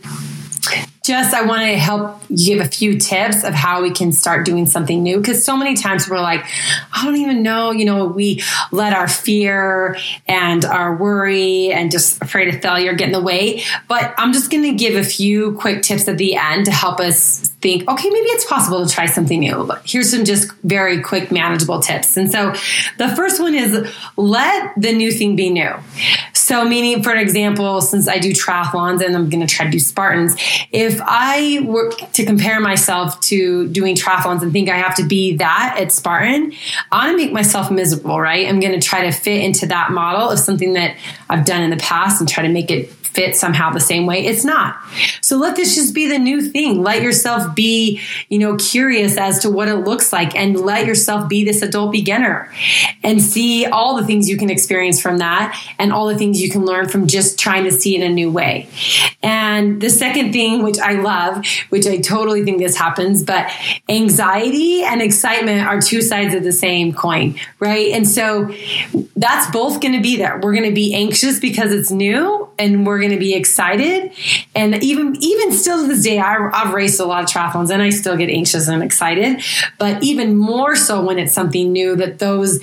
just 1.07 1.33
I 1.33 1.43
want 1.43 1.63
to 1.63 1.77
help 1.77 2.21
give 2.35 2.61
a 2.61 2.65
few 2.69 2.99
tips 2.99 3.45
of 3.45 3.55
how 3.55 3.81
we 3.81 3.93
can 3.93 4.11
start 4.11 4.45
doing 4.45 4.67
something 4.67 5.03
new 5.03 5.19
because 5.19 5.45
so 5.45 5.57
many 5.57 5.75
times 5.77 6.09
we're 6.11 6.21
like 6.21 6.45
I 6.93 7.05
don't 7.05 7.17
even 7.17 7.43
know 7.43 7.71
you 7.71 7.85
know 7.85 8.07
we 8.07 8.43
let 8.73 8.93
our 8.93 9.07
fear 9.07 9.97
and 10.27 10.65
our 10.65 10.97
worry 10.97 11.73
and 11.73 11.93
just 11.93 12.21
afraid 12.23 12.53
of 12.53 12.61
failure 12.61 12.95
get 12.95 13.07
in 13.07 13.13
the 13.13 13.21
way. 13.21 13.63
But 13.87 14.15
I'm 14.19 14.33
just 14.33 14.51
going 14.51 14.65
to 14.65 14.73
give 14.73 14.97
a 14.97 15.05
few 15.05 15.53
quick 15.53 15.83
tips 15.83 16.09
at 16.09 16.19
the 16.19 16.35
end 16.35 16.65
to 16.65 16.73
help 16.73 16.99
us 16.99 17.51
think 17.61 17.89
okay 17.89 18.11
maybe 18.11 18.27
it's 18.31 18.45
possible 18.45 18.85
to 18.85 18.93
try 18.93 19.07
something 19.07 19.39
new. 19.39 19.65
But 19.65 19.83
here's 19.85 20.11
some 20.11 20.25
just 20.25 20.51
very 20.65 21.01
quick 21.01 21.31
manageable 21.31 21.81
tips. 21.81 22.17
And 22.17 22.31
so 22.31 22.53
the 22.99 23.15
first 23.15 23.41
one 23.41 23.55
is 23.55 23.95
let 24.17 24.73
the 24.77 24.93
new 24.93 25.13
thing 25.13 25.37
be 25.37 25.51
new. 25.51 25.73
So 26.33 26.65
meaning 26.65 27.03
for 27.03 27.15
example 27.15 27.81
since 27.81 28.09
I 28.09 28.19
do 28.19 28.33
triathlons 28.33 29.05
and 29.05 29.15
I'm 29.15 29.31
going 29.31 29.47
to 29.47 29.53
try 29.53 29.67
to 29.67 29.71
do 29.71 29.79
Spartans 29.79 30.35
if 30.73 30.96
if 30.97 31.03
I 31.05 31.61
were 31.65 31.91
to 31.91 32.25
compare 32.25 32.59
myself 32.59 33.21
to 33.23 33.69
doing 33.69 33.97
triathlons 33.97 34.43
and 34.43 34.53
think 34.53 34.69
I 34.69 34.77
have 34.77 34.95
to 34.97 35.05
be 35.05 35.37
that 35.37 35.77
at 35.79 35.93
Spartan, 35.93 36.53
I 36.91 37.07
want 37.07 37.19
to 37.19 37.25
make 37.25 37.33
myself 37.33 37.71
miserable, 37.71 38.19
right? 38.19 38.49
I'm 38.49 38.61
to 38.73 38.81
try 38.81 39.03
to 39.03 39.13
fit 39.13 39.45
into 39.45 39.67
that 39.67 39.91
model 39.91 40.31
of 40.31 40.39
something 40.39 40.73
that 40.73 40.97
I've 41.29 41.45
done 41.45 41.63
in 41.63 41.71
the 41.71 41.77
past 41.77 42.21
and 42.21 42.29
try 42.29 42.43
to 42.45 42.49
make 42.49 42.71
it 42.71 42.91
fit 43.17 43.35
somehow 43.35 43.71
the 43.71 43.81
same 43.81 44.05
way. 44.05 44.27
It's 44.27 44.45
not. 44.45 44.77
So 45.23 45.39
let 45.39 45.57
this 45.57 45.75
just 45.75 45.95
be 45.95 46.07
the 46.07 46.19
new 46.19 46.43
thing. 46.43 46.83
Let 46.83 47.03
yourself 47.03 47.55
be, 47.55 48.01
you 48.29 48.39
know, 48.39 48.57
curious 48.57 49.17
as 49.17 49.39
to 49.41 49.51
what 49.51 49.69
it 49.69 49.77
looks 49.77 50.13
like 50.13 50.37
and 50.37 50.61
let 50.61 50.87
yourself 50.87 51.29
be 51.29 51.43
this 51.43 51.63
adult 51.63 51.93
beginner 51.93 52.53
and 53.03 53.23
see 53.23 53.65
all 53.65 53.97
the 53.97 54.05
things 54.05 54.29
you 54.29 54.37
can 54.37 54.51
experience 54.51 55.01
from 55.01 55.19
that 55.19 55.59
and 55.79 55.93
all 55.93 56.07
the 56.07 56.19
things 56.19 56.43
you 56.43 56.51
can 56.51 56.65
learn 56.65 56.89
from 56.89 57.07
just 57.07 57.39
trying 57.39 57.65
to 57.65 57.73
see 57.73 57.97
it 57.97 58.03
in 58.03 58.11
a 58.13 58.15
new 58.15 58.31
way. 58.31 58.69
And 59.23 59.81
the 59.81 59.91
second 59.91 60.33
thing, 60.33 60.63
which 60.63 60.79
I 60.79 60.93
love, 60.93 61.45
which 61.71 61.87
I 61.87 61.97
totally 61.99 62.45
think 62.45 62.59
this 62.59 62.77
happens, 62.77 63.25
but 63.25 63.51
anxiety 63.89 64.83
and 64.83 65.01
excitement 65.01 65.67
are 65.67 65.81
two 65.81 66.03
sides 66.03 66.35
of 66.35 66.45
the 66.45 66.53
same 66.53 66.93
coin, 66.93 67.39
right? 67.61 67.93
And 67.93 68.07
so 68.07 68.55
that's 69.17 69.51
both 69.51 69.81
going 69.81 69.95
to 69.95 70.03
be 70.03 70.17
there. 70.17 70.39
We're 70.43 70.53
going 70.53 70.69
to 70.69 70.75
be 70.75 70.95
anxious 70.95 71.41
because 71.41 71.73
it's 71.73 71.91
new 71.91 72.49
and 72.59 72.87
we're 72.87 72.99
going 72.99 73.06
to 73.11 73.19
be 73.19 73.35
excited. 73.35 74.13
And 74.55 74.83
even 74.83 75.17
even 75.21 75.53
still 75.53 75.83
to 75.83 75.89
this 75.89 76.05
day, 76.05 76.19
I, 76.19 76.51
I've 76.53 76.75
raced 76.75 77.01
a 77.01 77.05
lot 77.05 77.25
of 77.25 77.31
triathlons, 77.31 77.71
and 77.71 77.83
I 77.83 77.91
still 77.91 78.17
get 78.17 78.31
anxious 78.31 78.69
and 78.69 78.83
excited. 78.83 79.43
But 79.79 80.03
even 80.03 80.37
more 80.37 80.77
so 80.77 81.05
when 81.05 81.19
it's 81.19 81.33
something 81.33 81.73
new, 81.73 81.97
that 81.97 82.19
those 82.19 82.61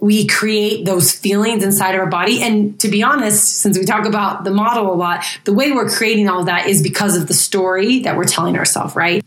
we 0.00 0.26
create 0.26 0.84
those 0.84 1.12
feelings 1.12 1.64
inside 1.64 1.94
of 1.94 2.00
our 2.00 2.06
body. 2.06 2.42
And 2.42 2.78
to 2.80 2.88
be 2.88 3.02
honest, 3.02 3.58
since 3.58 3.78
we 3.78 3.84
talk 3.84 4.04
about 4.06 4.44
the 4.44 4.50
model 4.50 4.92
a 4.92 4.94
lot, 4.94 5.24
the 5.44 5.52
way 5.52 5.72
we're 5.72 5.88
creating 5.88 6.28
all 6.28 6.44
that 6.44 6.66
is 6.66 6.82
because 6.82 7.16
of 7.16 7.28
the 7.28 7.34
story 7.34 8.00
that 8.00 8.16
we're 8.16 8.24
telling 8.24 8.56
ourselves, 8.56 8.94
right? 8.94 9.24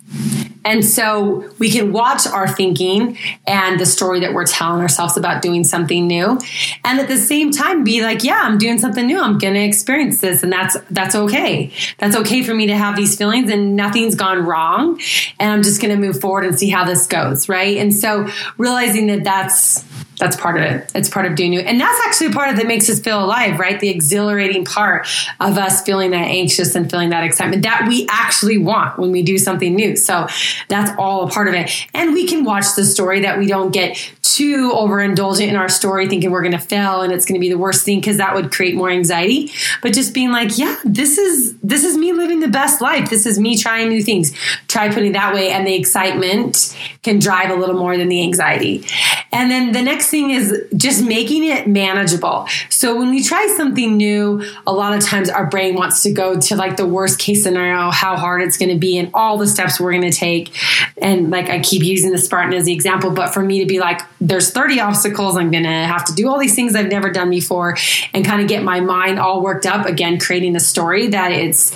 And 0.66 0.84
so 0.84 1.50
we 1.58 1.72
can 1.72 1.94
watch 1.94 2.28
our 2.28 2.48
thinking 2.48 3.18
and 3.48 3.80
the 3.80 3.86
story 3.86 4.20
that 4.20 4.34
we're 4.34 4.46
telling 4.46 4.82
ourselves 4.82 5.16
about 5.16 5.42
doing 5.42 5.64
something 5.64 6.06
new. 6.06 6.40
And 6.84 7.00
at 7.00 7.08
the 7.08 7.18
same 7.18 7.52
time 7.52 7.84
be 7.84 8.02
like, 8.02 8.24
yeah, 8.24 8.42
I'm 8.44 8.58
doing 8.58 8.78
something 8.78 9.06
new. 9.06 9.20
I'm 9.20 9.38
going 9.38 9.54
to 9.54 9.64
experience 9.64 10.22
this 10.22 10.44
and 10.44 10.52
that's 10.52 10.78
that's 10.90 11.16
okay. 11.16 11.72
That's 11.98 12.16
okay 12.18 12.44
for 12.44 12.54
me 12.54 12.68
to 12.68 12.76
have 12.76 12.96
these 12.96 13.18
feelings 13.18 13.50
and 13.50 13.76
nothing's 13.76 14.16
gone 14.16 14.46
wrong 14.46 15.00
and 15.40 15.52
I'm 15.52 15.64
just 15.64 15.82
going 15.82 15.96
to 15.96 16.00
move 16.00 16.20
forward 16.20 16.46
and 16.46 16.58
see 16.60 16.70
how 16.70 16.84
this 16.84 17.08
goes, 17.08 17.48
right? 17.48 17.78
And 17.78 17.94
so 17.94 18.28
realizing 18.58 19.08
that 19.08 19.24
that's 19.24 19.86
that's 20.20 20.36
part 20.36 20.58
of 20.58 20.64
it. 20.64 20.92
It's 20.94 21.10
part 21.10 21.26
of 21.26 21.36
doing 21.36 21.52
new. 21.52 21.62
And 21.62 21.80
that's 21.80 22.00
actually 22.06 22.34
part 22.34 22.50
of 22.50 22.58
that 22.58 22.68
makes 22.68 22.90
us 22.90 23.00
feel 23.00 23.24
alive, 23.24 23.58
right? 23.58 23.80
The 23.80 23.90
exhilarating 23.90 24.66
part 24.66 25.08
of 25.40 25.58
us 25.58 25.82
feeling 25.82 26.12
that 26.12 26.28
anxious 26.28 26.76
and 26.76 26.90
feeling 26.90 27.10
that 27.10 27.24
excitement 27.24 27.64
that 27.64 27.86
we 27.88 28.06
actually 28.10 28.58
want 28.58 29.00
when 29.00 29.12
we 29.12 29.24
do 29.24 29.38
something 29.38 29.74
new. 29.74 29.96
So 29.96 30.28
that's 30.68 30.92
all 30.98 31.28
a 31.28 31.32
part 31.32 31.48
of 31.48 31.54
it. 31.54 31.72
And 31.94 32.14
we 32.14 32.28
can 32.28 32.44
watch 32.44 32.76
the 32.76 32.86
story 32.86 33.22
that 33.22 33.40
we 33.40 33.48
don't 33.48 33.72
get 33.72 34.14
too 34.22 34.72
overindulgent 34.72 35.48
in 35.48 35.56
our 35.56 35.70
story 35.70 36.08
thinking 36.08 36.30
we're 36.32 36.42
going 36.42 36.52
to 36.52 36.60
fail 36.60 37.02
and 37.02 37.12
it's 37.12 37.26
going 37.26 37.34
to 37.36 37.40
be 37.40 37.50
the 37.50 37.58
worst 37.58 37.84
thing 37.84 38.00
because 38.00 38.18
that 38.18 38.36
would 38.36 38.52
create 38.52 38.76
more 38.76 38.90
anxiety 38.90 39.52
but 39.82 39.92
just 39.92 40.14
being 40.14 40.32
like 40.32 40.56
yeah 40.58 40.78
this 40.86 41.18
is 41.18 41.58
this 41.58 41.84
is 41.84 41.98
me 41.98 42.14
living 42.14 42.40
the 42.40 42.48
best 42.48 42.80
life 42.80 43.10
this 43.10 43.26
is 43.26 43.40
me 43.40 43.58
trying 43.58 43.90
new 43.90 44.04
things 44.04 44.32
try 44.68 44.88
putting 44.88 45.14
that 45.14 45.34
way 45.34 45.50
and 45.50 45.66
the 45.66 45.74
excitement 45.74 46.78
can 47.02 47.18
drive 47.18 47.50
a 47.50 47.56
little 47.56 47.76
more 47.76 47.98
than 47.98 48.08
the 48.08 48.22
anxiety 48.22 48.86
And 49.32 49.52
then 49.52 49.72
the 49.72 49.82
next 49.82 50.09
thing 50.10 50.32
is 50.32 50.66
just 50.76 51.04
making 51.04 51.44
it 51.44 51.68
manageable. 51.68 52.48
So 52.70 52.98
when 52.98 53.10
we 53.10 53.24
try 53.24 53.48
something 53.58 53.98
new, 53.98 54.44
a 54.66 54.74
lot 54.74 54.94
of 54.94 55.04
times 55.04 55.30
our 55.30 55.48
brain 55.48 55.76
wants 55.76 56.04
to 56.04 56.12
go 56.12 56.40
to 56.40 56.56
like 56.56 56.78
the 56.78 56.86
worst 56.86 57.20
case 57.20 57.44
scenario, 57.44 57.92
how 57.92 58.16
hard 58.16 58.42
it's 58.42 58.58
going 58.58 58.70
to 58.70 58.78
be, 58.78 58.98
and 58.98 59.10
all 59.14 59.38
the 59.38 59.48
steps 59.48 59.80
we're 59.80 59.92
going 59.92 60.10
to 60.10 60.18
take. 60.18 60.56
And 60.98 61.30
like 61.30 61.50
I 61.50 61.60
keep 61.60 61.84
using 61.84 62.12
the 62.12 62.18
Spartan 62.18 62.54
as 62.54 62.66
the 62.66 62.74
example, 62.74 63.12
but 63.12 63.34
for 63.34 63.42
me 63.42 63.60
to 63.60 63.66
be 63.66 63.80
like, 63.80 64.02
there's 64.22 64.52
30 64.52 64.80
obstacles, 64.80 65.38
I'm 65.38 65.52
going 65.52 65.64
to 65.64 65.70
have 65.70 66.06
to 66.06 66.14
do 66.14 66.30
all 66.30 66.40
these 66.40 66.56
things 66.56 66.76
I've 66.76 66.90
never 66.90 67.12
done 67.12 67.30
before, 67.30 67.78
and 68.14 68.26
kind 68.26 68.42
of 68.42 68.48
get 68.48 68.64
my 68.64 68.80
mind 68.80 69.20
all 69.20 69.42
worked 69.42 69.66
up 69.66 69.86
again, 69.86 70.20
creating 70.20 70.56
a 70.56 70.60
story 70.60 71.08
that 71.08 71.32
it's 71.32 71.76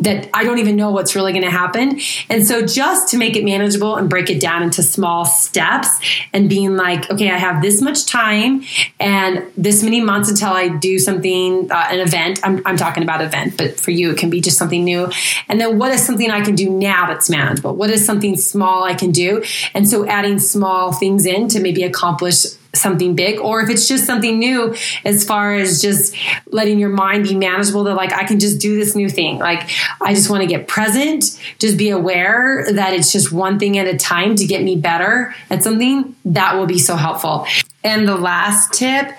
that 0.00 0.30
I 0.32 0.44
don't 0.44 0.58
even 0.58 0.76
know 0.76 0.90
what's 0.90 1.14
really 1.14 1.32
going 1.32 1.44
to 1.44 1.50
happen. 1.50 2.00
And 2.30 2.46
so 2.46 2.64
just 2.64 3.08
to 3.10 3.18
make 3.18 3.36
it 3.36 3.44
manageable 3.44 3.96
and 3.96 4.08
break 4.08 4.30
it 4.30 4.40
down 4.40 4.62
into 4.62 4.82
small 4.82 5.24
steps 5.24 5.88
and 6.32 6.48
being 6.48 6.76
like, 6.76 7.10
okay, 7.10 7.30
I 7.30 7.36
have 7.36 7.60
this 7.60 7.67
much 7.82 8.06
time 8.06 8.64
and 8.98 9.44
this 9.56 9.82
many 9.82 10.00
months 10.00 10.28
until 10.28 10.50
I 10.50 10.68
do 10.68 10.98
something, 10.98 11.70
uh, 11.70 11.86
an 11.90 12.00
event. 12.00 12.40
I'm, 12.42 12.62
I'm 12.66 12.76
talking 12.76 13.02
about 13.02 13.20
event, 13.20 13.56
but 13.56 13.78
for 13.78 13.90
you, 13.90 14.10
it 14.10 14.18
can 14.18 14.30
be 14.30 14.40
just 14.40 14.56
something 14.56 14.82
new. 14.82 15.10
And 15.48 15.60
then 15.60 15.78
what 15.78 15.92
is 15.92 16.04
something 16.04 16.30
I 16.30 16.42
can 16.42 16.54
do 16.54 16.70
now 16.70 17.06
that's 17.06 17.28
manageable? 17.28 17.74
What 17.74 17.90
is 17.90 18.04
something 18.04 18.36
small 18.36 18.84
I 18.84 18.94
can 18.94 19.10
do? 19.10 19.44
And 19.74 19.88
so 19.88 20.06
adding 20.06 20.38
small 20.38 20.92
things 20.92 21.26
in 21.26 21.48
to 21.48 21.60
maybe 21.60 21.82
accomplish 21.82 22.46
something 22.74 23.14
big 23.14 23.40
or 23.40 23.60
if 23.60 23.70
it's 23.70 23.88
just 23.88 24.04
something 24.04 24.38
new 24.38 24.74
as 25.04 25.24
far 25.24 25.54
as 25.54 25.80
just 25.80 26.14
letting 26.46 26.78
your 26.78 26.90
mind 26.90 27.24
be 27.24 27.34
manageable 27.34 27.84
that 27.84 27.94
like 27.94 28.12
I 28.12 28.24
can 28.24 28.38
just 28.38 28.60
do 28.60 28.76
this 28.76 28.94
new 28.94 29.08
thing. 29.08 29.38
Like 29.38 29.70
I 30.00 30.14
just 30.14 30.30
want 30.30 30.42
to 30.42 30.46
get 30.46 30.68
present 30.68 31.38
just 31.58 31.78
be 31.78 31.90
aware 31.90 32.66
that 32.72 32.92
it's 32.92 33.12
just 33.12 33.32
one 33.32 33.58
thing 33.58 33.78
at 33.78 33.86
a 33.86 33.96
time 33.96 34.36
to 34.36 34.46
get 34.46 34.62
me 34.62 34.76
better 34.76 35.34
at 35.50 35.62
something 35.62 36.14
that 36.24 36.56
will 36.56 36.66
be 36.66 36.78
so 36.78 36.96
helpful. 36.96 37.46
And 37.82 38.06
the 38.06 38.16
last 38.16 38.72
tip 38.74 39.12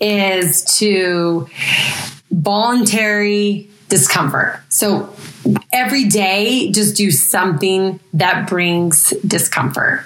is 0.00 0.64
to 0.78 1.48
voluntary 2.30 3.70
discomfort. 3.88 4.60
So 4.68 5.14
every 5.72 6.04
day 6.04 6.72
just 6.72 6.96
do 6.96 7.10
something 7.10 8.00
that 8.14 8.48
brings 8.48 9.10
discomfort 9.24 10.04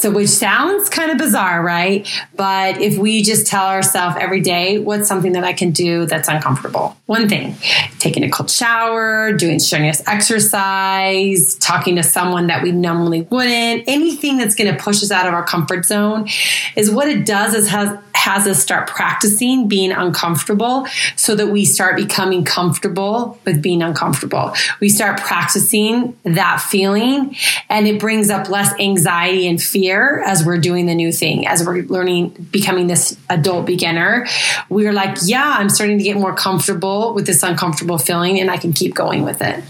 so, 0.00 0.10
which 0.10 0.30
sounds 0.30 0.88
kind 0.88 1.10
of 1.10 1.18
bizarre, 1.18 1.62
right? 1.62 2.08
But 2.34 2.80
if 2.80 2.96
we 2.96 3.22
just 3.22 3.46
tell 3.46 3.66
ourselves 3.66 4.16
every 4.18 4.40
day, 4.40 4.78
what's 4.78 5.06
something 5.06 5.32
that 5.32 5.44
I 5.44 5.52
can 5.52 5.72
do 5.72 6.06
that's 6.06 6.26
uncomfortable? 6.26 6.96
One 7.04 7.28
thing, 7.28 7.56
taking 7.98 8.24
a 8.24 8.30
cold 8.30 8.50
shower, 8.50 9.32
doing 9.32 9.58
strenuous 9.58 10.02
exercise, 10.06 11.54
talking 11.56 11.96
to 11.96 12.02
someone 12.02 12.46
that 12.46 12.62
we 12.62 12.72
normally 12.72 13.22
wouldn't, 13.22 13.84
anything 13.86 14.38
that's 14.38 14.54
going 14.54 14.74
to 14.74 14.82
push 14.82 15.02
us 15.02 15.10
out 15.10 15.26
of 15.26 15.34
our 15.34 15.44
comfort 15.44 15.84
zone 15.84 16.28
is 16.76 16.90
what 16.90 17.08
it 17.08 17.26
does 17.26 17.54
is 17.54 17.68
has 17.68 17.98
has 18.14 18.46
us 18.46 18.62
start 18.62 18.86
practicing 18.86 19.68
being 19.68 19.92
uncomfortable 19.92 20.86
so 21.16 21.34
that 21.34 21.48
we 21.48 21.64
start 21.64 21.96
becoming 21.96 22.44
comfortable 22.44 23.38
with 23.44 23.62
being 23.62 23.82
uncomfortable. 23.82 24.54
We 24.80 24.88
start 24.88 25.20
practicing 25.20 26.16
that 26.24 26.60
feeling 26.60 27.36
and 27.68 27.86
it 27.86 28.00
brings 28.00 28.30
up 28.30 28.48
less 28.48 28.72
anxiety 28.78 29.46
and 29.48 29.62
fear 29.62 30.22
as 30.26 30.44
we're 30.44 30.58
doing 30.58 30.86
the 30.86 30.94
new 30.94 31.12
thing, 31.12 31.46
as 31.46 31.64
we're 31.64 31.82
learning, 31.82 32.48
becoming 32.50 32.86
this 32.86 33.16
adult 33.28 33.66
beginner. 33.66 34.26
We're 34.68 34.92
like, 34.92 35.16
yeah, 35.24 35.56
I'm 35.58 35.68
starting 35.68 35.98
to 35.98 36.04
get 36.04 36.16
more 36.16 36.34
comfortable 36.34 37.14
with 37.14 37.26
this 37.26 37.42
uncomfortable 37.42 37.98
feeling 37.98 38.40
and 38.40 38.50
I 38.50 38.56
can 38.56 38.72
keep 38.72 38.94
going 38.94 39.22
with 39.24 39.42
it. 39.42 39.62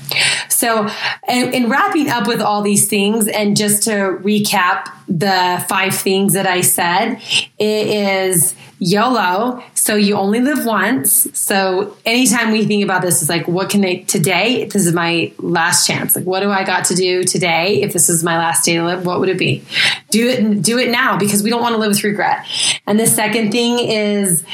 So, 0.48 0.88
in 1.28 1.70
wrapping 1.70 2.10
up 2.10 2.26
with 2.26 2.40
all 2.40 2.62
these 2.62 2.88
things, 2.88 3.28
and 3.28 3.56
just 3.56 3.84
to 3.84 4.18
recap 4.22 4.92
the 5.10 5.64
five 5.68 5.94
things 5.94 6.34
that 6.34 6.46
I 6.46 6.60
said, 6.60 7.20
it 7.58 7.86
is 7.88 8.54
YOLO. 8.80 9.62
So 9.74 9.94
you 9.94 10.16
only 10.16 10.40
live 10.40 10.64
once. 10.64 11.28
So 11.38 11.96
anytime 12.06 12.50
we 12.50 12.64
think 12.64 12.82
about 12.82 13.02
this, 13.02 13.22
is 13.22 13.28
like, 13.28 13.46
what 13.46 13.68
can 13.68 13.84
I 13.84 14.02
today? 14.02 14.64
This 14.64 14.86
is 14.86 14.94
my 14.94 15.32
last 15.38 15.86
chance. 15.86 16.16
Like, 16.16 16.24
what 16.24 16.40
do 16.40 16.50
I 16.50 16.64
got 16.64 16.86
to 16.86 16.94
do 16.94 17.22
today? 17.22 17.82
If 17.82 17.92
this 17.92 18.08
is 18.08 18.24
my 18.24 18.38
last 18.38 18.64
day 18.64 18.76
to 18.76 18.84
live, 18.84 19.04
what 19.04 19.20
would 19.20 19.28
it 19.28 19.38
be? 19.38 19.62
Do 20.10 20.28
it, 20.28 20.62
do 20.62 20.78
it 20.78 20.90
now 20.90 21.18
because 21.18 21.42
we 21.42 21.50
don't 21.50 21.60
want 21.60 21.74
to 21.74 21.78
live 21.78 21.90
with 21.90 22.02
regret. 22.02 22.46
And 22.86 22.98
the 22.98 23.06
second 23.06 23.52
thing 23.52 23.78
is 23.78 24.44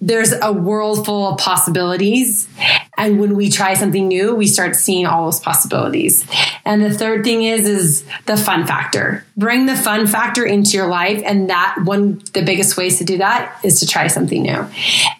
there's 0.00 0.32
a 0.32 0.52
world 0.52 1.04
full 1.04 1.28
of 1.28 1.38
possibilities. 1.38 2.48
And 2.96 3.20
when 3.20 3.36
we 3.36 3.50
try 3.50 3.74
something 3.74 4.08
new, 4.08 4.34
we 4.34 4.46
start 4.46 4.74
seeing 4.74 5.06
all 5.06 5.26
those 5.26 5.40
possibilities. 5.40 6.26
And 6.64 6.82
the 6.82 6.92
third 6.92 7.24
thing 7.24 7.44
is, 7.44 7.66
is 7.66 8.04
the 8.26 8.36
fun 8.36 8.66
factor. 8.66 9.24
Bring 9.36 9.66
the 9.66 9.76
fun 9.76 10.06
factor 10.06 10.44
into 10.44 10.76
your 10.76 10.88
life. 10.88 11.22
And 11.24 11.50
that 11.50 11.78
one, 11.84 12.22
the 12.32 12.42
biggest 12.42 12.76
ways 12.76 12.98
to 12.98 13.04
do 13.04 13.18
that 13.18 13.59
is 13.62 13.80
to 13.80 13.86
try 13.86 14.06
something 14.06 14.42
new. 14.42 14.66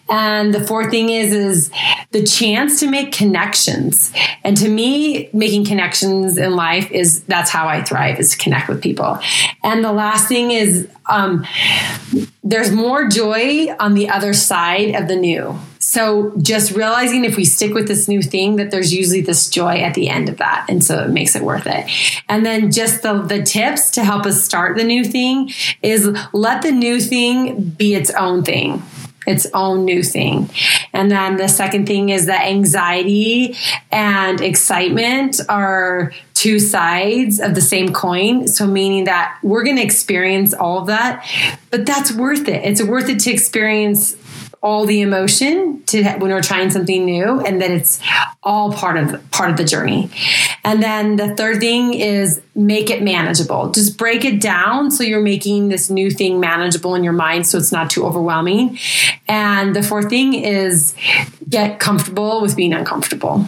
And 0.09 0.53
the 0.53 0.65
fourth 0.65 0.91
thing 0.91 1.09
is, 1.09 1.33
is 1.33 1.71
the 2.11 2.23
chance 2.23 2.79
to 2.81 2.87
make 2.87 3.11
connections. 3.11 4.11
And 4.43 4.57
to 4.57 4.69
me, 4.69 5.29
making 5.33 5.65
connections 5.65 6.37
in 6.37 6.55
life 6.55 6.91
is, 6.91 7.23
that's 7.23 7.49
how 7.49 7.67
I 7.67 7.83
thrive 7.83 8.19
is 8.19 8.31
to 8.31 8.37
connect 8.37 8.67
with 8.67 8.81
people. 8.81 9.19
And 9.63 9.83
the 9.83 9.93
last 9.93 10.27
thing 10.27 10.51
is, 10.51 10.89
um, 11.09 11.45
there's 12.43 12.71
more 12.71 13.07
joy 13.07 13.73
on 13.79 13.93
the 13.93 14.09
other 14.09 14.33
side 14.33 14.95
of 14.95 15.07
the 15.07 15.15
new. 15.15 15.57
So 15.81 16.31
just 16.37 16.71
realizing 16.71 17.25
if 17.25 17.35
we 17.35 17.43
stick 17.43 17.73
with 17.73 17.87
this 17.87 18.07
new 18.07 18.21
thing, 18.21 18.57
that 18.57 18.69
there's 18.69 18.93
usually 18.93 19.21
this 19.21 19.49
joy 19.49 19.79
at 19.79 19.95
the 19.95 20.09
end 20.09 20.29
of 20.29 20.37
that. 20.37 20.67
And 20.69 20.83
so 20.83 21.03
it 21.03 21.09
makes 21.09 21.35
it 21.35 21.41
worth 21.41 21.65
it. 21.65 21.89
And 22.29 22.45
then 22.45 22.71
just 22.71 23.01
the, 23.01 23.21
the 23.21 23.41
tips 23.41 23.89
to 23.91 24.03
help 24.03 24.27
us 24.27 24.43
start 24.43 24.77
the 24.77 24.83
new 24.83 25.03
thing 25.03 25.51
is 25.81 26.15
let 26.33 26.61
the 26.61 26.71
new 26.71 27.01
thing 27.01 27.61
be 27.61 27.95
its 27.95 28.11
own 28.11 28.43
thing 28.43 28.83
its 29.27 29.45
own 29.53 29.85
new 29.85 30.01
thing. 30.01 30.49
And 30.93 31.11
then 31.11 31.37
the 31.37 31.47
second 31.47 31.85
thing 31.85 32.09
is 32.09 32.25
that 32.25 32.47
anxiety 32.47 33.55
and 33.91 34.41
excitement 34.41 35.39
are 35.47 36.11
two 36.33 36.57
sides 36.57 37.39
of 37.39 37.53
the 37.53 37.61
same 37.61 37.93
coin. 37.93 38.47
So, 38.47 38.65
meaning 38.65 39.03
that 39.03 39.37
we're 39.43 39.63
going 39.63 39.75
to 39.75 39.83
experience 39.83 40.55
all 40.55 40.79
of 40.79 40.87
that, 40.87 41.23
but 41.69 41.85
that's 41.85 42.11
worth 42.11 42.47
it. 42.47 42.65
It's 42.65 42.81
worth 42.81 43.09
it 43.09 43.19
to 43.19 43.31
experience 43.31 44.15
all 44.63 44.85
the 44.85 45.01
emotion 45.01 45.81
to 45.87 46.03
when 46.03 46.29
we're 46.29 46.41
trying 46.41 46.69
something 46.69 47.03
new 47.03 47.39
and 47.41 47.59
that 47.61 47.71
it's 47.71 47.99
all 48.43 48.71
part 48.71 48.95
of 48.95 49.31
part 49.31 49.49
of 49.49 49.57
the 49.57 49.63
journey. 49.63 50.09
And 50.63 50.83
then 50.83 51.15
the 51.15 51.35
third 51.35 51.59
thing 51.59 51.95
is 51.95 52.41
make 52.53 52.91
it 52.91 53.01
manageable. 53.01 53.71
Just 53.71 53.97
break 53.97 54.23
it 54.23 54.39
down 54.39 54.91
so 54.91 55.03
you're 55.03 55.21
making 55.21 55.69
this 55.69 55.89
new 55.89 56.11
thing 56.11 56.39
manageable 56.39 56.93
in 56.93 57.03
your 57.03 57.13
mind 57.13 57.47
so 57.47 57.57
it's 57.57 57.71
not 57.71 57.89
too 57.89 58.05
overwhelming. 58.05 58.77
And 59.27 59.75
the 59.75 59.81
fourth 59.81 60.09
thing 60.09 60.35
is 60.35 60.93
get 61.51 61.79
comfortable 61.79 62.41
with 62.41 62.55
being 62.55 62.73
uncomfortable. 62.73 63.45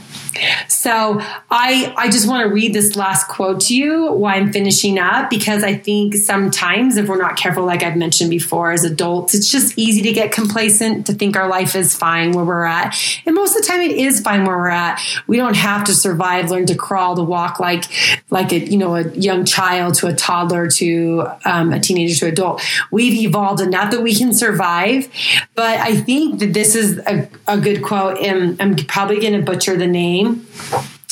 So 0.68 1.20
I 1.52 1.94
I 1.96 2.10
just 2.10 2.28
want 2.28 2.48
to 2.48 2.54
read 2.54 2.74
this 2.74 2.96
last 2.96 3.28
quote 3.28 3.62
to 3.62 3.76
you 3.76 4.12
while 4.12 4.36
I'm 4.36 4.52
finishing 4.52 5.00
up 5.00 5.30
because 5.30 5.63
I 5.63 5.76
think 5.76 6.16
sometimes 6.16 6.98
if 6.98 7.08
we're 7.08 7.18
not 7.18 7.38
careful, 7.38 7.63
like 7.63 7.84
I've 7.84 7.96
mentioned 7.96 8.30
before, 8.30 8.72
as 8.72 8.84
adults, 8.84 9.34
it's 9.34 9.50
just 9.50 9.78
easy 9.78 10.02
to 10.02 10.12
get 10.12 10.32
complacent 10.32 11.08
to 11.08 11.13
think 11.13 11.38
our 11.38 11.48
life 11.48 11.76
is 11.76 11.96
fine 11.96 12.32
where 12.32 12.46
we're 12.46 12.66
at. 12.66 12.96
And 13.26 13.36
most 13.36 13.56
of 13.56 13.62
the 13.62 13.68
time 13.68 13.82
it 13.82 13.92
is 13.92 14.20
fine 14.22 14.46
where 14.46 14.58
we're 14.58 14.70
at. 14.70 15.02
We 15.28 15.38
don't 15.38 15.56
have 15.56 15.84
to 15.86 15.94
survive, 15.94 16.50
learn 16.50 16.66
to 16.68 16.76
crawl, 16.76 17.16
to 17.16 17.24
walk 17.24 17.60
like 17.60 17.86
like 18.30 18.52
a 18.52 18.60
you 18.60 18.78
know 18.78 18.96
a 18.96 19.08
young 19.12 19.46
child 19.46 19.96
to 19.96 20.08
a 20.08 20.13
toddler 20.13 20.68
to 20.68 21.28
um, 21.46 21.72
a 21.72 21.80
teenager 21.80 22.16
to 22.16 22.28
adult. 22.28 22.62
We've 22.92 23.13
evolved 23.13 23.62
enough 23.62 23.92
that 23.92 24.02
we 24.02 24.13
can 24.16 24.34
survive. 24.34 25.08
But 25.56 25.80
I 25.80 25.96
think 25.96 26.39
that 26.39 26.54
this 26.54 26.76
is 26.76 26.98
a, 27.00 27.30
a 27.48 27.58
good 27.58 27.84
quote, 27.84 27.92
and 27.95 28.62
I'm 28.62 28.75
probably 28.75 29.19
going 29.19 29.34
to 29.34 29.41
butcher 29.41 29.77
the 29.77 29.88
name, 29.88 30.47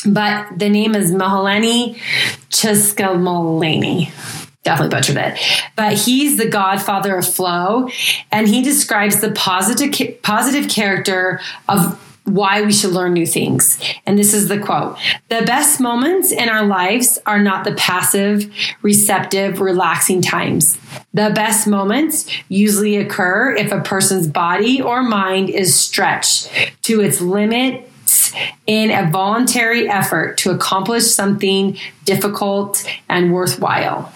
but 0.06 0.58
the 0.58 0.70
name 0.70 0.96
is 0.96 1.12
Mahaleni 1.12 1.96
Csikszentmihalyi 2.50 4.12
definitely 4.64 4.96
butchered 4.96 5.18
it. 5.18 5.40
But 5.76 5.94
he's 5.94 6.38
the 6.38 6.48
godfather 6.48 7.16
of 7.18 7.28
flow, 7.28 7.90
and 8.32 8.48
he 8.48 8.62
describes 8.62 9.20
the 9.20 9.32
positive 9.32 10.22
positive 10.22 10.70
character 10.70 11.42
of 11.68 12.00
why 12.34 12.62
we 12.62 12.72
should 12.72 12.92
learn 12.92 13.14
new 13.14 13.26
things. 13.26 13.80
And 14.06 14.18
this 14.18 14.34
is 14.34 14.48
the 14.48 14.60
quote 14.60 14.98
The 15.30 15.44
best 15.46 15.80
moments 15.80 16.32
in 16.32 16.50
our 16.50 16.66
lives 16.66 17.20
are 17.26 17.40
not 17.40 17.64
the 17.64 17.74
passive, 17.74 18.52
receptive, 18.82 19.60
relaxing 19.60 20.22
times. 20.22 20.78
The 21.14 21.32
best 21.34 21.68
moments 21.68 22.32
usually 22.48 22.98
occur 22.98 23.54
if 23.56 23.72
a 23.72 23.82
person's 23.82 24.28
body 24.28 24.82
or 24.82 25.04
mind 25.04 25.50
is 25.50 25.76
stretched 25.76 26.50
to 26.84 27.02
its 27.02 27.22
limit 27.22 27.90
in 28.68 28.92
a 28.92 29.10
voluntary 29.10 29.90
effort 29.90 30.38
to 30.40 30.52
accomplish 30.52 31.06
something 31.06 31.78
difficult 32.06 32.86
and 33.10 33.34
worthwhile. 33.34 34.12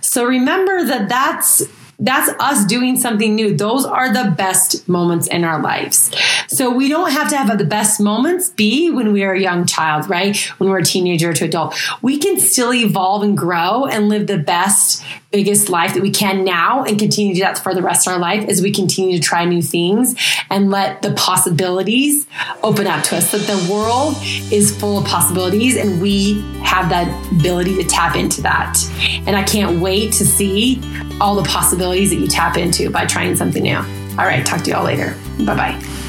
So 0.00 0.24
remember 0.24 0.84
that 0.84 1.08
that's 1.08 1.62
that's 1.98 2.30
us 2.40 2.64
doing 2.66 2.98
something 2.98 3.34
new. 3.34 3.56
Those 3.56 3.84
are 3.84 4.12
the 4.12 4.34
best 4.36 4.88
moments 4.88 5.28
in 5.28 5.44
our 5.44 5.62
lives. 5.62 6.10
So 6.48 6.70
we 6.70 6.88
don't 6.88 7.10
have 7.10 7.28
to 7.30 7.36
have 7.36 7.56
the 7.58 7.64
best 7.64 8.00
moments 8.00 8.50
be 8.50 8.90
when 8.90 9.12
we 9.12 9.24
are 9.24 9.32
a 9.32 9.40
young 9.40 9.66
child, 9.66 10.08
right? 10.08 10.36
When 10.58 10.70
we're 10.70 10.78
a 10.78 10.84
teenager 10.84 11.32
to 11.32 11.44
adult. 11.44 11.74
We 12.02 12.18
can 12.18 12.38
still 12.38 12.72
evolve 12.72 13.22
and 13.22 13.36
grow 13.36 13.86
and 13.86 14.08
live 14.08 14.26
the 14.26 14.38
best 14.38 15.04
biggest 15.34 15.68
life 15.68 15.94
that 15.94 16.02
we 16.02 16.12
can 16.12 16.44
now 16.44 16.84
and 16.84 16.96
continue 16.96 17.34
to 17.34 17.40
do 17.40 17.44
that 17.44 17.58
for 17.58 17.74
the 17.74 17.82
rest 17.82 18.06
of 18.06 18.12
our 18.12 18.20
life 18.20 18.48
as 18.48 18.62
we 18.62 18.70
continue 18.70 19.18
to 19.18 19.22
try 19.22 19.44
new 19.44 19.60
things 19.60 20.14
and 20.48 20.70
let 20.70 21.02
the 21.02 21.12
possibilities 21.14 22.24
open 22.62 22.86
up 22.86 23.02
to 23.02 23.16
us. 23.16 23.32
That 23.32 23.40
the 23.40 23.72
world 23.72 24.14
is 24.52 24.76
full 24.78 24.98
of 24.98 25.04
possibilities 25.06 25.76
and 25.76 26.00
we 26.00 26.40
have 26.62 26.88
that 26.90 27.08
ability 27.32 27.74
to 27.82 27.84
tap 27.84 28.14
into 28.14 28.42
that. 28.42 28.78
And 29.26 29.34
I 29.34 29.42
can't 29.42 29.80
wait 29.80 30.12
to 30.14 30.24
see 30.24 30.80
all 31.20 31.34
the 31.34 31.48
possibilities 31.48 32.10
that 32.10 32.16
you 32.16 32.28
tap 32.28 32.56
into 32.56 32.88
by 32.90 33.04
trying 33.04 33.34
something 33.34 33.62
new. 33.62 33.78
All 33.78 34.26
right, 34.26 34.46
talk 34.46 34.62
to 34.62 34.70
you 34.70 34.76
all 34.76 34.84
later. 34.84 35.16
Bye 35.44 35.56
bye. 35.56 36.03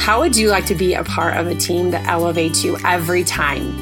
How 0.00 0.18
would 0.20 0.34
you 0.34 0.48
like 0.48 0.64
to 0.66 0.74
be 0.74 0.94
a 0.94 1.04
part 1.04 1.36
of 1.36 1.46
a 1.46 1.54
team 1.54 1.90
that 1.90 2.06
elevates 2.06 2.64
you 2.64 2.78
every 2.86 3.22
time? 3.22 3.76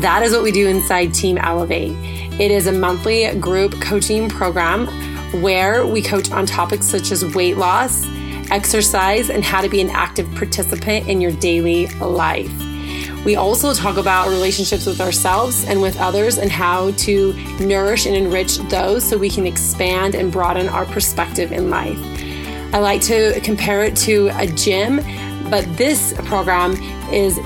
That 0.00 0.22
is 0.22 0.32
what 0.32 0.42
we 0.42 0.52
do 0.52 0.68
inside 0.68 1.14
Team 1.14 1.38
Elevate. 1.38 1.92
It 2.38 2.50
is 2.50 2.66
a 2.66 2.72
monthly 2.72 3.34
group 3.40 3.80
coaching 3.80 4.28
program 4.28 4.86
where 5.40 5.86
we 5.86 6.02
coach 6.02 6.30
on 6.30 6.44
topics 6.44 6.86
such 6.86 7.10
as 7.10 7.24
weight 7.34 7.56
loss, 7.56 8.06
exercise, 8.50 9.30
and 9.30 9.42
how 9.42 9.62
to 9.62 9.68
be 9.70 9.80
an 9.80 9.88
active 9.88 10.32
participant 10.34 11.08
in 11.08 11.22
your 11.22 11.32
daily 11.32 11.86
life. 11.98 12.52
We 13.24 13.36
also 13.36 13.72
talk 13.72 13.96
about 13.96 14.28
relationships 14.28 14.84
with 14.84 15.00
ourselves 15.00 15.64
and 15.64 15.80
with 15.80 15.98
others 15.98 16.36
and 16.36 16.50
how 16.50 16.90
to 16.92 17.32
nourish 17.58 18.04
and 18.04 18.14
enrich 18.14 18.58
those 18.68 19.08
so 19.08 19.16
we 19.16 19.30
can 19.30 19.46
expand 19.46 20.14
and 20.14 20.30
broaden 20.30 20.68
our 20.68 20.84
perspective 20.84 21.50
in 21.50 21.70
life. 21.70 21.98
I 22.72 22.78
like 22.78 23.00
to 23.02 23.40
compare 23.40 23.82
it 23.82 23.96
to 23.96 24.28
a 24.34 24.46
gym 24.46 25.00
but 25.50 25.64
this 25.76 26.14
program 26.24 26.72
is 27.12 27.38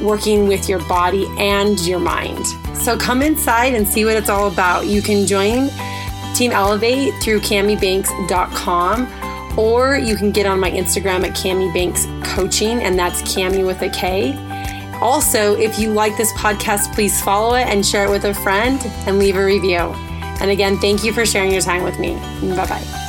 working 0.00 0.48
with 0.48 0.68
your 0.68 0.80
body 0.86 1.26
and 1.38 1.78
your 1.80 2.00
mind. 2.00 2.44
So 2.76 2.96
come 2.96 3.22
inside 3.22 3.74
and 3.74 3.86
see 3.86 4.04
what 4.04 4.16
it's 4.16 4.28
all 4.28 4.50
about. 4.50 4.86
You 4.86 5.02
can 5.02 5.26
join 5.26 5.68
Team 6.34 6.50
Elevate 6.50 7.14
through 7.22 7.40
KamiBanks.com 7.40 9.58
or 9.58 9.96
you 9.96 10.16
can 10.16 10.30
get 10.30 10.46
on 10.46 10.58
my 10.58 10.70
Instagram 10.70 11.28
at 11.28 11.36
Kami 11.36 11.70
Banks 11.72 12.06
Coaching, 12.22 12.82
and 12.82 12.98
that's 12.98 13.34
Kami 13.34 13.64
with 13.64 13.82
a 13.82 13.90
K. 13.90 14.34
Also, 15.00 15.58
if 15.58 15.78
you 15.78 15.92
like 15.92 16.16
this 16.16 16.32
podcast, 16.34 16.94
please 16.94 17.20
follow 17.22 17.54
it 17.54 17.66
and 17.66 17.84
share 17.84 18.06
it 18.06 18.10
with 18.10 18.24
a 18.24 18.32
friend 18.32 18.80
and 19.06 19.18
leave 19.18 19.36
a 19.36 19.44
review. 19.44 19.92
And 20.40 20.50
again, 20.50 20.78
thank 20.78 21.04
you 21.04 21.12
for 21.12 21.26
sharing 21.26 21.52
your 21.52 21.60
time 21.60 21.82
with 21.82 21.98
me. 21.98 22.14
Bye 22.54 22.66
bye. 22.66 23.01